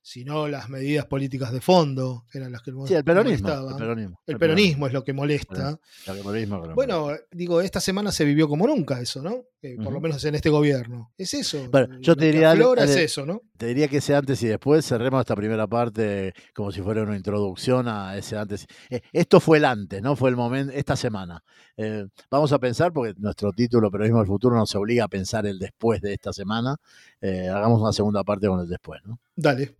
sino 0.00 0.46
las 0.46 0.68
medidas 0.68 1.06
políticas 1.06 1.50
de 1.52 1.60
fondo 1.60 2.24
eran 2.32 2.52
las 2.52 2.62
que 2.62 2.70
Sí, 2.86 2.94
el 2.94 3.02
peronismo. 3.02 3.48
molestaban. 3.48 3.72
El 3.72 3.78
peronismo, 3.78 4.20
El 4.26 4.38
peronismo 4.38 4.86
es 4.86 4.92
lo 4.92 5.02
que 5.04 5.12
molesta. 5.12 5.80
El 6.06 6.14
peronismo, 6.18 6.62
pero- 6.62 6.74
Bueno, 6.76 7.08
digo, 7.32 7.60
esta 7.60 7.80
semana 7.80 8.12
se 8.12 8.24
vivió 8.24 8.48
como 8.48 8.68
nunca 8.68 9.00
eso, 9.00 9.20
¿no? 9.20 9.42
Eh, 9.62 9.76
Por 9.82 9.92
lo 9.92 10.00
menos 10.00 10.24
en 10.24 10.34
este 10.34 10.48
gobierno. 10.48 11.12
Es 11.18 11.34
eso. 11.34 11.68
Bueno, 11.70 11.98
yo 12.00 12.16
te 12.16 12.26
diría, 12.26 12.54
es 12.54 12.96
eso, 12.96 13.26
¿no? 13.26 13.42
Te 13.58 13.66
diría 13.66 13.88
que 13.88 13.98
ese 13.98 14.14
antes 14.14 14.42
y 14.42 14.46
después, 14.46 14.86
cerremos 14.86 15.20
esta 15.20 15.36
primera 15.36 15.66
parte 15.66 16.32
como 16.54 16.72
si 16.72 16.80
fuera 16.80 17.02
una 17.02 17.14
introducción 17.14 17.86
a 17.86 18.16
ese 18.16 18.38
antes. 18.38 18.66
Eh, 18.88 19.02
esto 19.12 19.38
fue 19.38 19.58
el 19.58 19.66
antes, 19.66 20.00
¿no? 20.00 20.16
Fue 20.16 20.30
el 20.30 20.36
momento, 20.36 20.72
esta 20.72 20.96
semana. 20.96 21.44
Eh, 21.76 22.06
vamos 22.30 22.52
a 22.52 22.58
pensar, 22.58 22.90
porque 22.92 23.12
nuestro 23.18 23.52
título 23.52 23.90
Periodismo 23.90 24.20
del 24.20 24.28
Futuro 24.28 24.56
nos 24.56 24.74
obliga 24.74 25.04
a 25.04 25.08
pensar 25.08 25.46
el 25.46 25.58
después 25.58 26.00
de 26.00 26.14
esta 26.14 26.32
semana. 26.32 26.76
Eh, 27.20 27.48
hagamos 27.48 27.82
una 27.82 27.92
segunda 27.92 28.24
parte 28.24 28.46
con 28.46 28.60
el 28.60 28.68
después, 28.68 29.02
¿no? 29.04 29.18
Dale. 29.36 29.76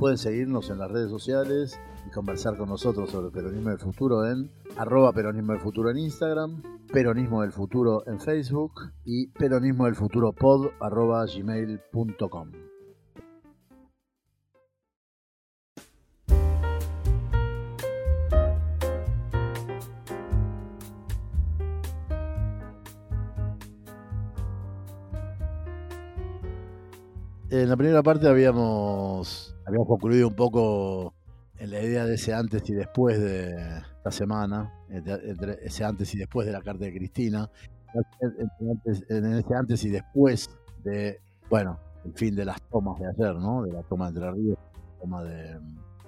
Pueden 0.00 0.16
seguirnos 0.16 0.70
en 0.70 0.78
las 0.78 0.90
redes 0.90 1.10
sociales 1.10 1.78
y 2.06 2.10
conversar 2.10 2.56
con 2.56 2.70
nosotros 2.70 3.10
sobre 3.10 3.30
Peronismo 3.30 3.68
del 3.68 3.78
Futuro 3.78 4.26
en 4.26 4.50
arroba 4.78 5.12
Peronismo 5.12 5.52
del 5.52 5.60
Futuro 5.60 5.90
en 5.90 5.98
Instagram, 5.98 6.62
Peronismo 6.90 7.42
del 7.42 7.52
Futuro 7.52 8.02
en 8.06 8.18
Facebook 8.18 8.72
y 9.04 9.26
Peronismo 9.26 9.84
del 9.84 9.96
Futuro 9.96 10.32
pod 10.32 10.68
arroba 10.80 11.26
gmail.com. 11.26 12.69
En 27.62 27.68
la 27.68 27.76
primera 27.76 28.02
parte 28.02 28.26
habíamos, 28.26 29.54
habíamos 29.66 29.86
concluido 29.86 30.28
un 30.28 30.34
poco 30.34 31.12
en 31.58 31.70
la 31.70 31.82
idea 31.82 32.06
de 32.06 32.14
ese 32.14 32.32
antes 32.32 32.68
y 32.70 32.72
después 32.72 33.20
de 33.20 33.54
la 34.02 34.10
semana, 34.10 34.72
entre- 34.88 35.28
entre 35.30 35.58
ese 35.66 35.84
antes 35.84 36.14
y 36.14 36.18
después 36.18 36.46
de 36.46 36.52
la 36.52 36.62
carta 36.62 36.86
de 36.86 36.94
Cristina, 36.94 37.50
en 39.10 39.26
ese 39.34 39.54
antes 39.54 39.84
y 39.84 39.90
después 39.90 40.48
de, 40.84 41.20
bueno, 41.50 41.78
el 42.04 42.14
fin 42.14 42.34
de 42.34 42.46
las 42.46 42.62
tomas 42.62 42.98
de 42.98 43.08
ayer, 43.08 43.34
¿no? 43.36 43.62
De 43.62 43.72
la 43.72 43.82
toma 43.82 44.10
de 44.10 44.20
Entre 44.20 44.32
Ríos, 44.32 44.58
la 44.74 45.00
toma 45.00 45.22
de, 45.24 45.58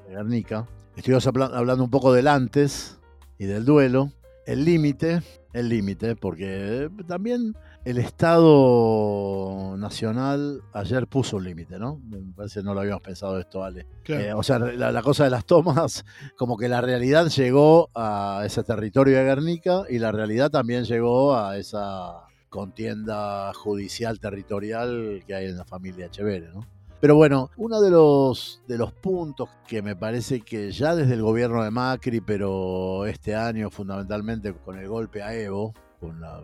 de 0.09 0.15
Guernica. 0.15 0.67
Estuvimos 0.97 1.27
habla- 1.27 1.51
hablando 1.53 1.85
un 1.85 1.91
poco 1.91 2.13
del 2.15 2.29
antes 2.29 2.99
y 3.39 3.45
del 3.45 3.67
duelo, 3.67 4.11
el 4.47 4.65
límite, 4.65 5.23
el 5.53 5.69
límite, 5.69 6.17
porque 6.17 6.91
también 7.07 7.55
el 7.85 7.99
Estado 7.99 9.77
Nacional 9.77 10.61
ayer 10.73 11.07
puso 11.07 11.37
un 11.37 11.45
límite, 11.45 11.79
¿no? 11.79 12.01
Me 12.09 12.19
parece 12.35 12.61
que 12.61 12.65
no 12.65 12.75
lo 12.75 12.81
habíamos 12.81 13.03
pensado 13.03 13.39
esto, 13.39 13.65
Ale. 13.65 13.87
Claro. 14.05 14.23
Eh, 14.23 14.35
o 14.35 14.43
sea, 14.43 14.59
la, 14.59 14.93
la 14.93 15.03
cosa 15.03 15.25
de 15.25 15.31
las 15.31 15.45
tomas, 15.45 16.05
como 16.37 16.57
que 16.57 16.69
la 16.69 16.81
realidad 16.81 17.27
llegó 17.29 17.91
a 17.95 18.43
ese 18.45 18.63
territorio 18.63 19.19
de 19.19 19.25
Guernica 19.25 19.83
y 19.89 19.99
la 19.99 20.13
realidad 20.13 20.51
también 20.51 20.85
llegó 20.85 21.37
a 21.37 21.57
esa 21.57 22.27
contienda 22.49 23.53
judicial 23.55 24.21
territorial 24.21 25.25
que 25.27 25.35
hay 25.35 25.47
en 25.47 25.57
la 25.57 25.65
familia 25.65 26.07
Echeverre, 26.07 26.53
¿no? 26.53 26.67
Pero 27.03 27.17
bueno, 27.17 27.51
uno 27.57 27.81
de 27.81 27.91
los, 27.91 28.63
de 28.69 28.79
los 28.79 28.93
puntos 28.93 29.49
que 29.67 29.83
me 29.83 29.97
parece 29.97 30.41
que 30.41 30.71
ya 30.71 30.95
desde 30.95 31.15
el 31.15 31.23
gobierno 31.23 31.65
de 31.65 31.73
Macri, 31.73 32.21
pero 32.21 33.07
este 33.07 33.35
año 33.35 33.71
fundamentalmente 33.71 34.55
con 34.55 34.79
el 34.79 34.87
golpe 34.87 35.21
a 35.21 35.35
Evo, 35.35 35.75
con, 35.99 36.21
la, 36.21 36.41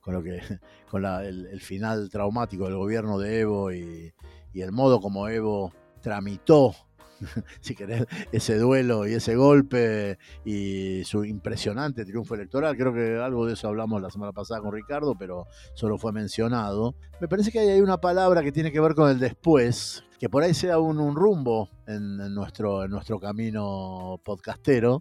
con, 0.00 0.14
lo 0.14 0.20
que, 0.20 0.40
con 0.90 1.02
la- 1.02 1.24
el, 1.24 1.60
final 1.60 2.10
traumático 2.10 2.64
del 2.64 2.74
gobierno 2.74 3.20
de 3.20 3.38
Evo 3.38 3.70
y 3.72 4.12
el 4.52 4.72
modo 4.72 5.00
como 5.00 5.28
Evo 5.28 5.72
tramitó, 6.00 6.74
si 7.60 7.74
querés, 7.74 8.06
ese 8.32 8.58
duelo 8.58 9.06
y 9.06 9.14
ese 9.14 9.36
golpe 9.36 10.18
y 10.44 11.02
su 11.04 11.24
impresionante 11.24 12.04
triunfo 12.04 12.34
electoral. 12.34 12.76
Creo 12.76 12.92
que 12.92 13.16
algo 13.18 13.46
de 13.46 13.54
eso 13.54 13.68
hablamos 13.68 14.00
la 14.00 14.10
semana 14.10 14.32
pasada 14.32 14.60
con 14.60 14.72
Ricardo, 14.72 15.14
pero 15.18 15.46
solo 15.74 15.98
fue 15.98 16.12
mencionado. 16.12 16.94
Me 17.20 17.28
parece 17.28 17.50
que 17.50 17.60
hay 17.60 17.80
una 17.80 17.98
palabra 17.98 18.42
que 18.42 18.52
tiene 18.52 18.72
que 18.72 18.80
ver 18.80 18.94
con 18.94 19.10
el 19.10 19.18
después, 19.18 20.04
que 20.18 20.28
por 20.28 20.42
ahí 20.42 20.54
sea 20.54 20.78
un, 20.78 20.98
un 20.98 21.14
rumbo 21.14 21.70
en, 21.86 22.20
en 22.20 22.34
nuestro, 22.34 22.84
en 22.84 22.90
nuestro 22.90 23.18
camino 23.18 24.20
podcastero, 24.24 25.00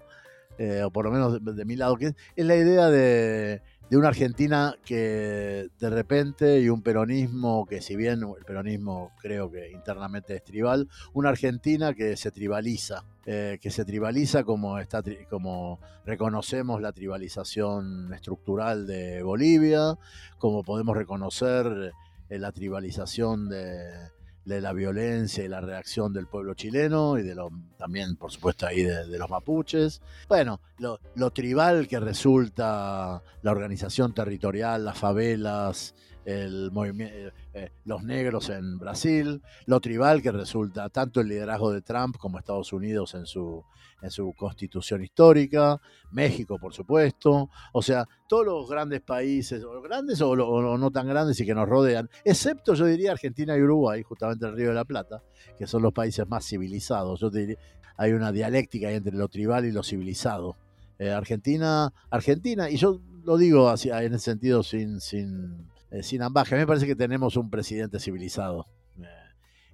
eh, 0.58 0.84
o 0.84 0.92
por 0.92 1.06
lo 1.06 1.12
menos 1.12 1.44
de, 1.44 1.54
de 1.54 1.66
mi 1.66 1.78
lado, 1.78 1.96
que 1.96 2.14
es 2.36 2.46
la 2.46 2.56
idea 2.56 2.90
de, 2.90 3.62
de 3.89 3.98
una 3.98 4.10
Argentina 4.10 4.75
que 4.86 5.69
de 5.79 5.89
repente 5.89 6.62
y 6.62 6.69
un 6.69 6.81
peronismo 6.81 7.65
que 7.65 7.81
si 7.81 7.96
bien 7.96 8.22
el 8.38 8.46
peronismo 8.46 9.12
creo 9.19 9.50
que 9.51 9.72
internamente 9.72 10.36
es 10.36 10.43
tribal, 10.43 10.88
una 11.13 11.29
Argentina 11.29 11.93
que 11.93 12.15
se 12.15 12.31
tribaliza, 12.31 13.03
eh, 13.25 13.58
que 13.62 13.72
se 13.72 13.86
tribaliza 13.86 14.43
como, 14.43 14.77
está, 14.77 15.01
como 15.29 15.79
reconocemos 16.05 16.81
la 16.81 16.91
tribalización 16.91 18.13
estructural 18.13 18.86
de 18.86 19.24
Bolivia, 19.24 19.98
como 20.38 20.63
podemos 20.63 20.96
reconocer 20.96 21.93
eh, 22.29 22.38
la 22.38 22.51
tribalización 22.51 23.50
de, 23.50 24.12
de 24.50 24.60
la 24.60 24.74
violencia 24.74 25.46
y 25.46 25.48
la 25.48 25.62
reacción 25.62 26.12
del 26.12 26.27
pueblo 26.27 26.56
chileno 26.56 27.18
y 27.18 27.24
de 27.24 27.36
lo, 27.36 27.50
también, 27.77 28.18
por 28.18 28.32
supuesto, 28.32 28.68
ahí 28.68 28.84
de, 28.84 29.18
los 29.18 29.29
mapuches. 29.29 30.01
Bueno, 30.27 30.60
lo 30.79 31.32
tribal 31.32 31.88
que 31.88 32.00
resulta 32.00 33.22
la 33.41 33.51
organización 33.51 34.13
territorial, 34.13 34.84
las 34.84 34.98
favelas, 34.98 35.96
el 36.26 36.72
movimiento, 36.72 37.34
los 37.86 38.04
negros 38.04 38.50
en 38.50 38.78
Brasil, 38.78 39.42
lo 39.66 39.80
tribal 39.80 40.22
que 40.22 40.32
resulta 40.32 40.90
tanto 40.90 41.22
el 41.22 41.28
liderazgo 41.28 41.72
de 41.72 41.82
Trump 41.82 42.18
como 42.18 42.38
Estados 42.38 42.72
Unidos 42.74 43.16
en 43.16 43.26
su, 43.26 43.64
en 44.02 44.12
su 44.12 44.34
constitución 44.34 45.04
histórica, 45.04 45.80
México, 46.12 46.58
por 46.60 46.74
supuesto, 46.74 47.50
o 47.74 47.82
sea, 47.82 48.08
todos 48.28 48.46
los 48.46 48.70
grandes 48.70 49.02
países, 49.02 49.64
o 49.64 49.82
grandes 49.82 50.22
o, 50.22 50.36
no 50.36 50.92
tan 50.92 51.08
grandes 51.08 51.40
y 51.40 51.46
que 51.46 51.56
nos 51.56 51.68
rodean, 51.68 52.10
excepto 52.24 52.74
yo 52.74 52.86
diría 52.86 53.12
Argentina 53.12 53.58
y 53.58 53.62
Uruguay, 53.62 54.04
justamente 54.04 54.46
el 54.46 54.56
Río 54.56 54.70
de 54.70 54.76
la 54.76 54.86
Plata, 54.86 55.24
que 55.58 55.68
son 55.68 55.82
los 55.82 55.94
países 55.94 56.28
más 56.28 56.46
civilizados. 56.46 57.20
Yo 57.20 57.30
diría, 57.30 57.58
hay 57.98 58.14
una 58.14 58.32
dialéctica 58.32 58.92
entre 58.92 59.16
lo 59.16 59.28
tribal 59.28 59.66
y 59.66 59.72
lo 59.72 59.84
civilizado. 59.84 60.56
Eh, 60.98 61.12
Argentina, 61.12 61.94
Argentina, 62.10 62.70
y 62.70 62.78
yo 62.78 63.02
lo 63.24 63.38
digo 63.38 63.70
en 63.70 64.14
ese 64.14 64.20
sentido 64.20 64.64
sin, 64.64 65.00
sin, 65.00 65.68
eh, 65.91 66.03
sin 66.03 66.22
ambaje, 66.22 66.53
a 66.55 66.58
mí 66.58 66.62
me 66.63 66.67
parece 66.67 66.86
que 66.88 66.96
tenemos 66.96 67.36
un 67.38 67.50
presidente 67.50 68.00
civilizado. 68.00 68.67
eh, 69.01 69.05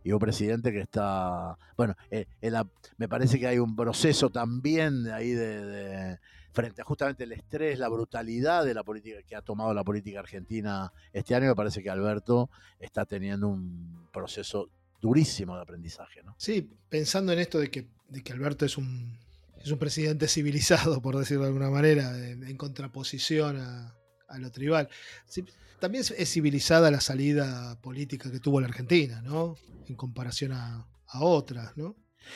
y 0.03 0.12
un 0.12 0.19
presidente 0.19 0.72
que 0.72 0.81
está, 0.81 1.57
bueno, 1.75 1.95
eh, 2.12 2.27
me 2.98 3.07
parece 3.10 3.39
que 3.39 3.48
hay 3.48 3.57
un 3.57 3.75
proceso 3.75 4.29
también 4.29 5.07
ahí 5.07 5.31
de, 5.31 5.65
de- 5.65 6.19
frente 6.53 6.81
a 6.81 6.86
justamente 6.86 7.24
el 7.24 7.31
estrés, 7.34 7.79
la 7.79 7.89
brutalidad 7.89 8.63
de 8.63 8.74
la 8.75 8.84
política 8.84 9.17
que 9.27 9.36
ha 9.36 9.41
tomado 9.41 9.74
la 9.74 9.84
política 9.84 10.19
argentina 10.19 10.93
este 11.12 11.34
año, 11.36 11.48
me 11.48 11.55
parece 11.55 11.81
que 11.84 11.89
Alberto 11.89 12.50
está 12.79 13.05
teniendo 13.05 13.48
un 13.50 14.07
proceso 14.13 14.69
durísimo 15.01 15.55
de 15.55 15.63
aprendizaje, 15.63 16.22
¿no? 16.24 16.36
Sí, 16.38 16.69
pensando 16.88 17.34
en 17.34 17.39
esto 17.39 17.60
de 17.60 17.69
que, 17.72 17.88
de 18.07 18.22
que 18.24 18.31
Alberto 18.31 18.63
es 18.65 18.77
un, 18.77 19.17
es 19.57 19.69
un 19.72 19.79
presidente 19.79 20.27
civilizado, 20.27 21.01
por 21.01 21.17
decirlo 21.17 21.43
de 21.43 21.48
alguna 21.50 21.69
manera, 21.72 22.15
en, 22.25 22.43
en 22.43 22.55
contraposición 22.57 23.57
a, 23.60 23.95
a 24.27 24.38
lo 24.39 24.51
tribal. 24.51 24.89
Sí, 25.27 25.46
también 25.79 26.03
es, 26.17 26.29
civilizada 26.32 26.89
la 26.91 27.01
salida 27.01 27.79
política 27.82 28.32
que 28.32 28.39
tuvo 28.39 28.60
la 28.60 28.67
Argentina, 28.67 29.22
¿no? 29.22 29.55
En 29.88 29.96
comparación 29.96 30.51
a, 30.53 30.88
a 31.08 31.22
otras, 31.22 31.75
¿no? 31.77 31.96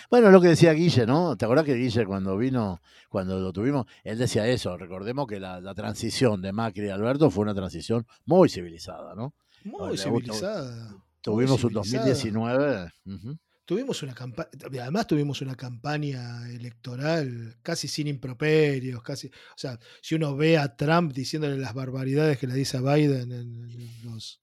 Bueno, 0.09 0.27
es 0.27 0.33
lo 0.33 0.41
que 0.41 0.49
decía 0.49 0.73
Guille, 0.73 1.05
¿no? 1.05 1.35
¿Te 1.35 1.45
acordás 1.45 1.65
que 1.65 1.73
Guille 1.73 2.05
cuando 2.05 2.37
vino, 2.37 2.79
cuando 3.09 3.39
lo 3.39 3.51
tuvimos, 3.51 3.87
él 4.03 4.17
decía 4.17 4.47
eso, 4.47 4.77
recordemos 4.77 5.27
que 5.27 5.39
la, 5.39 5.59
la 5.61 5.73
transición 5.73 6.41
de 6.41 6.51
Macri 6.51 6.85
y 6.85 6.89
Alberto 6.89 7.31
fue 7.31 7.41
una 7.43 7.55
transición 7.55 8.05
muy 8.25 8.49
civilizada, 8.49 9.15
¿no? 9.15 9.33
Muy 9.63 9.97
civilizada. 9.97 10.91
muy 10.91 11.01
Tuvimos 11.21 11.63
un 11.63 11.83
civilizada. 11.83 12.05
2019. 12.05 12.91
ujú. 13.05 13.37
Tuvimos 13.69 14.01
una 14.01 14.15
campaña, 14.15 14.49
además 14.81 15.05
tuvimos 15.05 15.41
una 15.43 15.53
campaña 15.53 16.49
electoral 16.49 17.55
casi 17.61 17.87
sin 17.87 18.07
improperios, 18.07 19.03
casi, 19.03 19.27
o 19.27 19.31
sea, 19.55 19.77
si 20.01 20.15
uno 20.15 20.35
ve 20.35 20.57
a 20.57 20.75
Trump 20.75 21.13
diciéndole 21.13 21.55
las 21.55 21.75
barbaridades 21.75 22.39
que 22.39 22.47
le 22.47 22.55
dice 22.55 22.77
a 22.77 22.81
Biden 22.81 23.31
en, 23.31 23.69
en 23.69 24.03
los, 24.05 24.41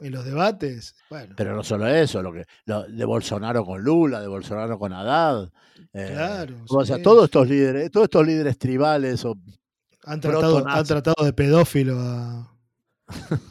en 0.00 0.12
los 0.12 0.22
debates, 0.26 0.94
bueno, 1.08 1.34
Pero 1.34 1.56
no 1.56 1.64
solo 1.64 1.86
eso, 1.86 2.22
lo 2.22 2.30
que 2.30 2.44
lo- 2.66 2.86
de 2.86 3.04
Bolsonaro 3.06 3.64
con 3.64 3.82
Lula, 3.82 4.20
de 4.20 4.28
Bolsonaro 4.28 4.78
con 4.78 4.92
Haddad. 4.92 5.50
eh, 5.94 6.08
Claro, 6.12 6.56
O 6.68 6.84
sea, 6.84 6.96
sí, 6.98 7.02
todos 7.02 7.24
estos 7.24 7.48
líderes, 7.48 7.90
todos 7.90 8.04
estos 8.04 8.26
líderes 8.26 8.58
tribales 8.58 9.24
o 9.24 9.34
han 10.04 10.20
tratado, 10.20 10.58
han 10.68 10.84
tratado 10.84 11.24
de 11.24 11.32
pedófilo 11.32 11.98
a, 11.98 12.54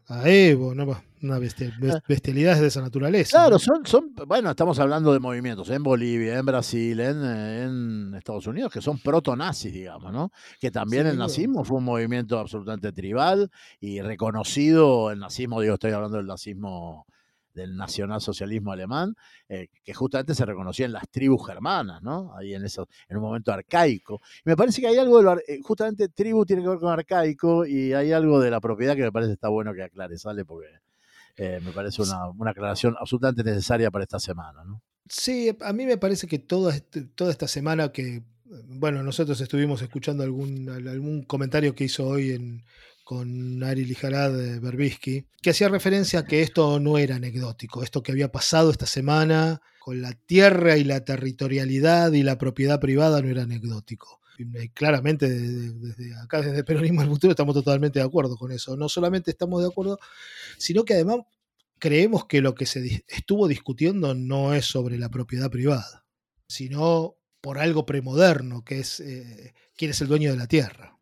a 0.09 0.29
Evo, 0.29 0.75
¿no? 0.75 1.01
Una 1.21 1.39
bestialidad 1.39 2.59
de 2.59 2.67
esa 2.67 2.81
naturaleza. 2.81 3.37
Claro, 3.37 3.59
son, 3.59 3.85
son, 3.85 4.13
bueno, 4.27 4.49
estamos 4.49 4.77
hablando 4.79 5.13
de 5.13 5.19
movimientos 5.19 5.69
en 5.69 5.83
Bolivia, 5.83 6.37
en 6.37 6.45
Brasil, 6.45 6.99
en, 6.99 7.23
en 7.23 8.13
Estados 8.15 8.47
Unidos, 8.47 8.71
que 8.71 8.81
son 8.81 8.99
proto-nazis, 8.99 9.73
digamos, 9.73 10.11
¿no? 10.13 10.31
Que 10.59 10.71
también 10.71 11.07
el 11.07 11.17
nazismo 11.17 11.63
fue 11.63 11.77
un 11.77 11.85
movimiento 11.85 12.39
absolutamente 12.39 12.91
tribal 12.91 13.49
y 13.79 14.01
reconocido, 14.01 15.11
el 15.11 15.19
nazismo, 15.19 15.61
digo, 15.61 15.75
estoy 15.75 15.91
hablando 15.91 16.17
del 16.17 16.27
nazismo 16.27 17.05
del 17.57 17.75
nacionalsocialismo 17.75 18.71
alemán, 18.71 19.15
eh, 19.49 19.67
que 19.83 19.93
justamente 19.93 20.35
se 20.35 20.45
reconocía 20.45 20.85
en 20.85 20.93
las 20.93 21.09
tribus 21.09 21.45
germanas, 21.45 22.03
¿no? 22.03 22.33
Ahí 22.35 22.53
en, 22.53 22.63
eso, 22.63 22.87
en 23.09 23.17
un 23.17 23.23
momento 23.23 23.51
arcaico. 23.51 24.21
Y 24.45 24.49
me 24.49 24.55
parece 24.55 24.79
que 24.79 24.87
hay 24.87 24.97
algo, 24.97 25.21
de 25.21 25.41
eh, 25.47 25.59
justamente 25.63 26.07
tribu 26.07 26.45
tiene 26.45 26.61
que 26.61 26.69
ver 26.69 26.77
con 26.77 26.91
arcaico 26.91 27.65
y 27.65 27.93
hay 27.93 28.11
algo 28.11 28.39
de 28.39 28.51
la 28.51 28.61
propiedad 28.61 28.95
que 28.95 29.01
me 29.01 29.11
parece 29.11 29.33
está 29.33 29.49
bueno 29.49 29.73
que 29.73 29.83
aclare, 29.83 30.17
¿sale? 30.19 30.45
Porque 30.45 30.67
eh, 31.37 31.59
me 31.63 31.71
parece 31.71 32.01
una, 32.01 32.29
una, 32.29 32.51
aclaración 32.51 32.95
absolutamente 32.99 33.43
necesaria 33.43 33.91
para 33.91 34.03
esta 34.03 34.19
semana, 34.19 34.63
¿no? 34.63 34.81
Sí, 35.07 35.55
a 35.61 35.71
mí 35.71 35.85
me 35.85 35.97
parece 35.97 36.27
que 36.27 36.39
toda, 36.39 36.75
este, 36.75 37.03
toda 37.03 37.31
esta 37.31 37.47
semana 37.47 37.91
que, 37.91 38.23
bueno, 38.65 39.03
nosotros 39.03 39.39
estuvimos 39.39 39.81
escuchando 39.81 40.23
algún, 40.23 40.67
algún 40.69 41.23
comentario 41.23 41.75
que 41.75 41.85
hizo 41.85 42.07
hoy 42.07 42.31
en, 42.31 42.63
con 43.03 43.63
Ari 43.63 43.85
Lijarad 43.85 44.59
Berbisky, 44.59 45.27
que 45.41 45.51
hacía 45.51 45.69
referencia 45.69 46.19
a 46.19 46.25
que 46.25 46.41
esto 46.41 46.79
no 46.79 46.97
era 46.97 47.15
anecdótico, 47.15 47.83
esto 47.83 48.03
que 48.03 48.11
había 48.11 48.31
pasado 48.31 48.69
esta 48.69 48.85
semana 48.85 49.61
con 49.79 50.01
la 50.01 50.11
tierra 50.11 50.75
y 50.75 50.83
la 50.83 51.05
territorialidad 51.05 52.11
y 52.11 52.23
la 52.23 52.37
propiedad 52.37 52.81
privada 52.81 53.21
no 53.21 53.29
era 53.29 53.43
anecdótico. 53.43 54.19
Claramente 54.73 55.29
desde, 55.29 56.15
acá, 56.15 56.41
desde 56.41 56.63
Peronismo 56.63 57.01
al 57.01 57.09
Futuro, 57.09 57.31
estamos 57.31 57.55
totalmente 57.55 57.99
de 57.99 58.05
acuerdo 58.05 58.37
con 58.37 58.51
eso. 58.51 58.75
No 58.77 58.89
solamente 58.89 59.31
estamos 59.31 59.61
de 59.61 59.67
acuerdo, 59.67 59.99
sino 60.57 60.83
que 60.85 60.93
además 60.93 61.17
creemos 61.79 62.25
que 62.25 62.41
lo 62.41 62.55
que 62.55 62.65
se 62.65 63.05
estuvo 63.07 63.47
discutiendo 63.47 64.13
no 64.13 64.53
es 64.53 64.65
sobre 64.65 64.97
la 64.97 65.09
propiedad 65.09 65.49
privada, 65.49 66.05
sino 66.47 67.15
por 67.41 67.59
algo 67.59 67.85
premoderno, 67.85 68.63
que 68.63 68.79
es 68.79 68.99
eh, 68.99 69.53
quién 69.75 69.91
es 69.91 70.01
el 70.01 70.07
dueño 70.07 70.31
de 70.31 70.37
la 70.37 70.47
tierra. 70.47 70.97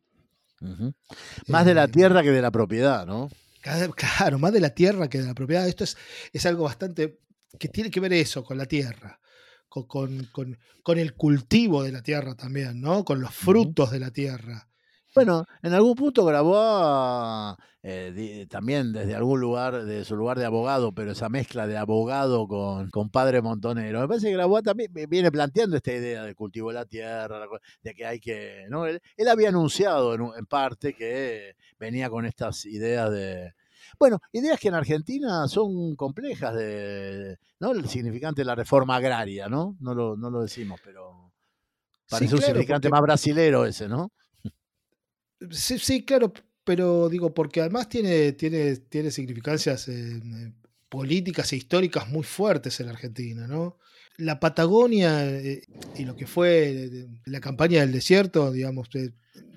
Más 1.47 1.65
de 1.65 1.73
la 1.73 1.85
eh, 1.85 1.89
tierra 1.89 2.23
que 2.23 2.31
de 2.31 2.41
la 2.41 2.51
propiedad, 2.51 3.05
¿no? 3.05 3.29
Claro, 3.61 4.39
más 4.39 4.53
de 4.53 4.59
la 4.59 4.69
tierra 4.69 5.09
que 5.09 5.19
de 5.19 5.27
la 5.27 5.33
propiedad. 5.33 5.67
Esto 5.67 5.83
es, 5.83 5.97
es 6.31 6.45
algo 6.45 6.63
bastante 6.63 7.19
que 7.59 7.67
tiene 7.67 7.89
que 7.89 7.99
ver 7.99 8.13
eso 8.13 8.43
con 8.43 8.57
la 8.57 8.65
tierra, 8.65 9.19
con, 9.83 10.29
con, 10.31 10.97
el 10.97 11.13
cultivo 11.13 11.83
de 11.83 11.91
la 11.91 12.01
tierra 12.01 12.35
también, 12.35 12.79
¿no? 12.81 13.03
Con 13.03 13.19
los 13.19 13.33
frutos 13.33 13.91
de 13.91 13.99
la 13.99 14.11
tierra. 14.11 14.67
Bueno, 15.13 15.45
en 15.61 15.73
algún 15.73 15.95
punto 15.95 16.25
grabó 16.25 17.55
eh, 17.83 18.47
también 18.49 18.91
desde 18.91 19.13
algún 19.13 19.39
lugar, 19.39 19.85
de 19.85 20.03
su 20.03 20.15
lugar 20.15 20.39
de 20.39 20.45
abogado, 20.45 20.91
pero 20.91 21.11
esa 21.11 21.29
mezcla 21.29 21.67
de 21.67 21.77
abogado 21.77 22.47
con, 22.47 22.89
con 22.89 23.09
padre 23.09 23.41
montonero. 23.41 24.01
Me 24.01 24.07
parece 24.07 24.27
que 24.27 24.33
Grabois 24.33 24.63
también 24.63 24.91
viene 25.07 25.31
planteando 25.31 25.77
esta 25.77 25.93
idea 25.93 26.23
del 26.23 26.35
cultivo 26.35 26.69
de 26.69 26.73
la 26.73 26.85
tierra, 26.85 27.45
de 27.83 27.93
que 27.93 28.05
hay 28.05 28.19
que. 28.19 28.65
¿no? 28.69 28.87
Él, 28.87 28.99
había 29.29 29.49
anunciado 29.49 30.15
en, 30.15 30.45
parte 30.47 30.95
que 30.95 31.55
venía 31.79 32.09
con 32.09 32.25
estas 32.25 32.65
ideas 32.65 33.11
de. 33.11 33.53
Bueno, 33.99 34.19
ideas 34.31 34.59
que 34.59 34.67
en 34.67 34.75
Argentina 34.75 35.47
son 35.47 35.95
complejas, 35.95 36.55
de, 36.55 37.37
¿no? 37.59 37.71
El 37.71 37.87
significante 37.87 38.41
de 38.41 38.45
la 38.45 38.55
reforma 38.55 38.95
agraria, 38.95 39.47
¿no? 39.47 39.75
No 39.79 39.93
lo, 39.93 40.15
no 40.17 40.29
lo 40.29 40.41
decimos, 40.41 40.79
pero 40.83 41.33
parece 42.09 42.35
un 42.35 42.41
significante 42.41 42.89
más 42.89 43.01
brasilero 43.01 43.65
ese, 43.65 43.87
¿no? 43.87 44.11
Sí, 45.51 45.79
sí, 45.79 46.05
claro, 46.05 46.31
pero 46.63 47.09
digo, 47.09 47.33
porque 47.33 47.61
además 47.61 47.89
tiene, 47.89 48.33
tiene, 48.33 48.75
tiene 48.77 49.11
significancias 49.11 49.87
eh, 49.87 50.21
políticas 50.89 51.51
e 51.53 51.57
históricas 51.57 52.09
muy 52.09 52.23
fuertes 52.23 52.79
en 52.79 52.87
la 52.87 52.93
Argentina, 52.93 53.47
¿no? 53.47 53.77
La 54.17 54.39
Patagonia 54.39 55.25
eh, 55.29 55.61
y 55.95 56.05
lo 56.05 56.15
que 56.15 56.25
fue 56.25 57.07
la 57.25 57.39
campaña 57.41 57.81
del 57.81 57.91
desierto, 57.91 58.51
digamos, 58.51 58.87
eh, 58.95 59.11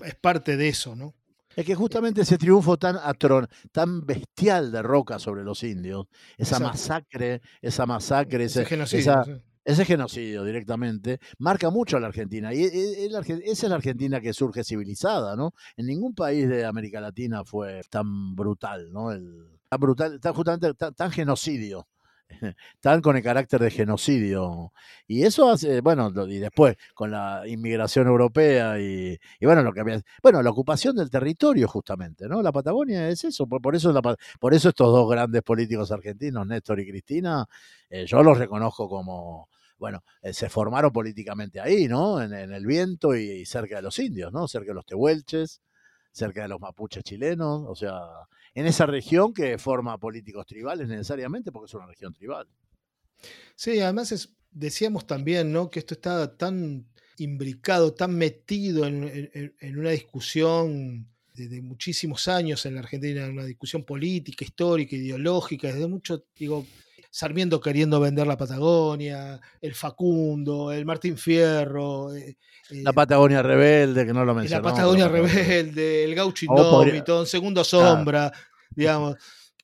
es 0.04 0.14
parte 0.16 0.56
de 0.56 0.68
eso, 0.68 0.96
¿no? 0.96 1.14
Es 1.58 1.64
que 1.64 1.74
justamente 1.74 2.20
ese 2.20 2.38
triunfo 2.38 2.76
tan 2.76 2.94
atrón, 3.02 3.48
tan 3.72 4.06
bestial 4.06 4.70
de 4.70 4.80
Roca 4.80 5.18
sobre 5.18 5.42
los 5.42 5.64
indios, 5.64 6.06
esa 6.36 6.60
masacre, 6.60 7.42
esa 7.60 7.84
masacre, 7.84 8.44
ese, 8.44 8.62
esa, 8.62 9.24
ese 9.64 9.84
genocidio 9.84 10.44
directamente 10.44 11.18
marca 11.38 11.68
mucho 11.70 11.96
a 11.96 12.00
la 12.00 12.06
Argentina. 12.06 12.54
Y 12.54 12.62
esa 12.62 13.66
es 13.66 13.68
la 13.68 13.74
Argentina 13.74 14.20
que 14.20 14.32
surge 14.32 14.62
civilizada, 14.62 15.34
¿no? 15.34 15.52
En 15.76 15.86
ningún 15.86 16.14
país 16.14 16.48
de 16.48 16.64
América 16.64 17.00
Latina 17.00 17.42
fue 17.44 17.80
tan 17.90 18.36
brutal, 18.36 18.92
¿no? 18.92 19.10
El, 19.10 19.58
tan 19.68 19.80
brutal, 19.80 20.20
tan, 20.20 20.34
justamente 20.34 20.72
tan, 20.74 21.10
genocidio 21.10 21.88
tan 22.80 23.00
con 23.00 23.16
el 23.16 23.22
carácter 23.22 23.60
de 23.60 23.70
genocidio. 23.70 24.72
Y 25.06 25.22
eso 25.22 25.50
hace, 25.50 25.80
bueno, 25.80 26.12
y 26.28 26.38
después 26.38 26.76
con 26.94 27.10
la 27.10 27.42
inmigración 27.46 28.06
europea 28.06 28.78
y, 28.80 29.18
bueno, 29.40 29.62
lo 29.62 29.72
que 29.72 29.80
había, 29.80 30.00
bueno, 30.22 30.42
la 30.42 30.50
ocupación 30.50 30.96
del 30.96 31.10
territorio 31.10 31.68
justamente, 31.68 32.28
¿no? 32.28 32.42
La 32.42 32.52
Patagonia 32.52 33.08
es 33.08 33.24
eso, 33.24 33.46
por, 33.46 33.74
eso, 33.74 33.92
por 34.40 34.54
eso 34.54 34.68
estos 34.68 34.92
dos 34.92 35.10
grandes 35.10 35.42
políticos 35.42 35.90
argentinos, 35.92 36.46
Néstor 36.46 36.80
y 36.80 36.88
Cristina, 36.88 37.46
eh, 37.90 38.06
yo 38.06 38.22
los 38.22 38.38
reconozco 38.38 38.88
como, 38.88 39.48
bueno, 39.78 40.04
eh, 40.22 40.32
se 40.32 40.48
formaron 40.48 40.92
políticamente 40.92 41.60
ahí, 41.60 41.88
¿no? 41.88 42.20
En, 42.22 42.32
el 42.32 42.66
viento 42.66 43.14
y, 43.14 43.46
cerca 43.46 43.76
de 43.76 43.82
los 43.82 43.98
indios, 43.98 44.32
¿no? 44.32 44.48
Cerca 44.48 44.68
de 44.68 44.74
los 44.74 44.86
tehuelches, 44.86 45.62
cerca 46.12 46.42
de 46.42 46.48
los 46.48 46.60
mapuches 46.60 47.04
chilenos, 47.04 47.64
o 47.66 47.74
sea, 47.74 47.92
en 48.58 48.66
esa 48.66 48.86
región 48.86 49.32
que 49.32 49.56
forma 49.56 49.98
políticos 49.98 50.44
tribales 50.44 50.88
necesariamente 50.88 51.52
porque 51.52 51.66
es 51.66 51.74
una 51.74 51.86
región 51.86 52.12
tribal. 52.12 52.48
Sí, 53.54 53.78
además 53.80 54.28
decíamos 54.50 55.06
también, 55.06 55.52
¿no? 55.52 55.70
Que 55.70 55.78
esto 55.78 55.94
está 55.94 56.36
tan 56.36 56.86
imbricado, 57.18 57.94
tan 57.94 58.16
metido 58.16 58.86
en, 58.86 59.52
una 59.76 59.90
discusión 59.90 61.08
de, 61.34 61.62
muchísimos 61.62 62.26
años 62.26 62.66
en 62.66 62.74
la 62.74 62.80
Argentina, 62.80 63.24
en 63.24 63.32
una 63.32 63.44
discusión 63.44 63.84
política, 63.84 64.44
histórica, 64.44 64.96
ideológica, 64.96 65.68
desde 65.68 65.86
mucho, 65.86 66.24
digo, 66.36 66.66
Sarmiento 67.10 67.60
queriendo 67.60 68.00
vender 68.00 68.26
la 68.26 68.36
Patagonia, 68.36 69.40
el 69.60 69.74
Facundo, 69.74 70.70
el 70.72 70.84
Martín 70.84 71.16
Fierro. 71.16 72.14
Eh, 72.14 72.36
la 72.70 72.92
Patagonia 72.92 73.42
Rebelde, 73.42 74.04
que 74.04 74.12
no 74.12 74.24
lo 74.24 74.34
mencionó. 74.34 74.62
La 74.62 74.70
Patagonia 74.70 75.08
Rebelde, 75.08 76.04
el 76.04 76.14
Gaucho 76.14 76.44
Indómito, 76.44 77.24
Segundo 77.24 77.64
Sombra, 77.64 78.30
digamos, 78.70 79.16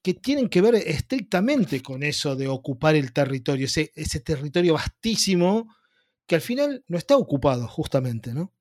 que 0.02 0.14
tienen 0.14 0.48
que 0.48 0.62
ver 0.62 0.74
estrictamente 0.76 1.83
con 1.83 2.02
eso 2.02 2.35
de 2.35 2.48
ocupar 2.48 2.94
el 2.94 3.12
territorio, 3.12 3.66
ese, 3.66 3.92
ese 3.94 4.20
territorio 4.20 4.74
vastísimo 4.74 5.68
que 6.26 6.37
al 6.37 6.40
final 6.40 6.83
no 6.88 6.96
está 6.96 7.16
ocupado, 7.16 7.68
justamente, 7.68 8.33
¿no? 8.33 8.53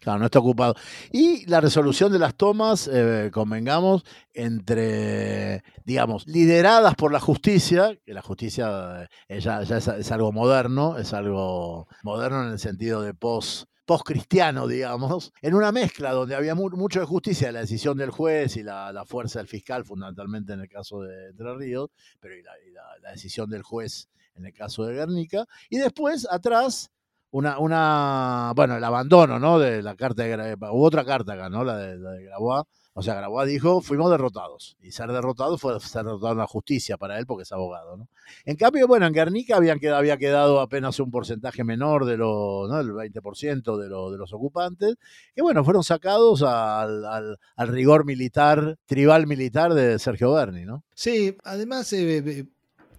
Claro, 0.00 0.18
no 0.18 0.26
está 0.26 0.38
ocupado. 0.38 0.74
Y 1.12 1.46
la 1.46 1.60
resolución 1.60 2.12
de 2.12 2.18
las 2.18 2.34
tomas, 2.34 2.88
eh, 2.92 3.30
convengamos, 3.32 4.04
entre, 4.32 5.62
digamos, 5.84 6.26
lideradas 6.26 6.94
por 6.94 7.12
la 7.12 7.20
justicia, 7.20 7.98
que 8.04 8.14
la 8.14 8.22
justicia 8.22 9.08
eh, 9.28 9.40
ya, 9.40 9.62
es, 9.62 10.12
algo 10.12 10.32
moderno, 10.32 10.98
es 10.98 11.12
algo 11.12 11.88
moderno 12.02 12.44
en 12.44 12.52
el 12.52 12.58
sentido 12.58 13.02
de 13.02 13.14
post 13.14 13.68
post-cristiano, 13.86 14.66
digamos, 14.66 15.30
en 15.42 15.54
una 15.54 15.70
mezcla 15.70 16.12
donde 16.12 16.34
había 16.34 16.54
mucho 16.54 17.00
de 17.00 17.06
justicia, 17.06 17.52
la 17.52 17.60
decisión 17.60 17.98
del 17.98 18.08
juez 18.08 18.56
y 18.56 18.62
la, 18.62 19.04
fuerza 19.06 19.40
del 19.40 19.48
fiscal, 19.48 19.84
fundamentalmente 19.84 20.54
en 20.54 20.60
el 20.60 20.70
caso 20.70 21.02
de 21.02 21.28
Entre 21.28 21.54
Ríos, 21.54 21.90
pero 22.18 22.34
la, 22.42 22.82
la 23.02 23.10
decisión 23.10 23.50
del 23.50 23.62
juez 23.62 24.08
en 24.36 24.46
el 24.46 24.52
caso 24.52 24.84
de 24.84 24.94
Guernica, 24.94 25.46
y 25.68 25.78
después 25.78 26.26
atrás 26.30 26.90
una, 27.34 27.58
una, 27.58 28.52
bueno, 28.54 28.76
el 28.76 28.84
abandono, 28.84 29.40
¿no? 29.40 29.58
De 29.58 29.82
la 29.82 29.96
carta 29.96 30.22
de 30.22 30.54
Hubo 30.54 30.84
otra 30.84 31.04
carta 31.04 31.32
acá, 31.32 31.48
¿no? 31.48 31.64
La 31.64 31.76
de, 31.78 31.98
la 31.98 32.12
de 32.12 32.24
Grabois. 32.26 32.62
O 32.92 33.02
sea, 33.02 33.14
Grabois 33.14 33.48
dijo, 33.48 33.80
fuimos 33.80 34.08
derrotados. 34.08 34.76
Y 34.80 34.92
ser 34.92 35.10
derrotado 35.10 35.58
fue 35.58 35.80
ser 35.80 36.04
derrotado 36.04 36.34
en 36.34 36.38
la 36.38 36.46
justicia 36.46 36.96
para 36.96 37.18
él 37.18 37.26
porque 37.26 37.42
es 37.42 37.50
abogado, 37.50 37.96
¿no? 37.96 38.08
En 38.44 38.54
cambio, 38.54 38.86
bueno, 38.86 39.06
en 39.06 39.12
Guernica 39.12 39.56
habían 39.56 39.80
había 39.92 40.16
quedado 40.16 40.60
apenas 40.60 41.00
un 41.00 41.10
porcentaje 41.10 41.64
menor 41.64 42.04
de 42.04 42.18
lo, 42.18 42.68
¿no? 42.68 42.78
El 42.78 42.92
20% 42.92 43.78
de, 43.78 43.88
de 43.88 44.16
los 44.16 44.32
ocupantes, 44.32 44.94
que 45.34 45.42
bueno, 45.42 45.64
fueron 45.64 45.82
sacados 45.82 46.44
al, 46.44 47.04
al, 47.04 47.68
rigor 47.68 48.04
militar, 48.04 48.78
tribal 48.86 49.26
militar 49.26 49.74
de 49.74 49.98
Sergio 49.98 50.32
Berni, 50.32 50.66
¿no? 50.66 50.84
Sí, 50.94 51.36
además, 51.42 51.92
eh, 51.94 52.46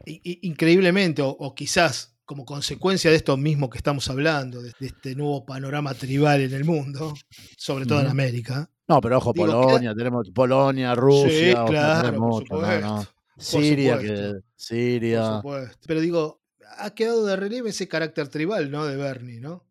eh, 0.06 0.40
increíblemente, 0.42 1.22
o 1.24 1.56
quizás 1.56 2.15
como 2.26 2.44
consecuencia 2.46 3.12
de 3.12 3.18
esto 3.18 3.38
mismo 3.38 3.70
que 3.70 3.78
estamos 3.78 4.10
hablando, 4.10 4.62
de, 4.62 4.74
este 4.80 5.16
nuevo 5.16 5.46
panorama 5.46 5.94
tribal 5.94 6.42
en 6.42 6.54
el 6.54 6.66
mundo, 6.66 7.14
sobre 7.58 7.86
todo 7.86 8.02
en 8.02 8.08
América. 8.08 8.70
No, 8.88 9.00
pero 9.02 9.18
ojo, 9.18 9.34
Polonia, 9.34 9.94
tenemos 9.96 10.30
Polonia, 10.32 10.94
Rusia, 10.96 11.66
sí, 11.66 11.72
claro, 11.72 13.08
Siria, 13.38 14.00
que, 14.00 14.34
Siria. 14.56 15.42
Pero 15.86 16.00
digo, 16.00 16.42
ha 16.78 16.94
quedado 16.94 17.26
de 17.26 17.36
relieve 17.36 17.70
ese 17.70 17.88
carácter 17.88 18.28
tribal, 18.28 18.72
¿no? 18.72 18.86
De 18.86 18.96
Bernie, 18.96 19.40
¿no? 19.40 19.64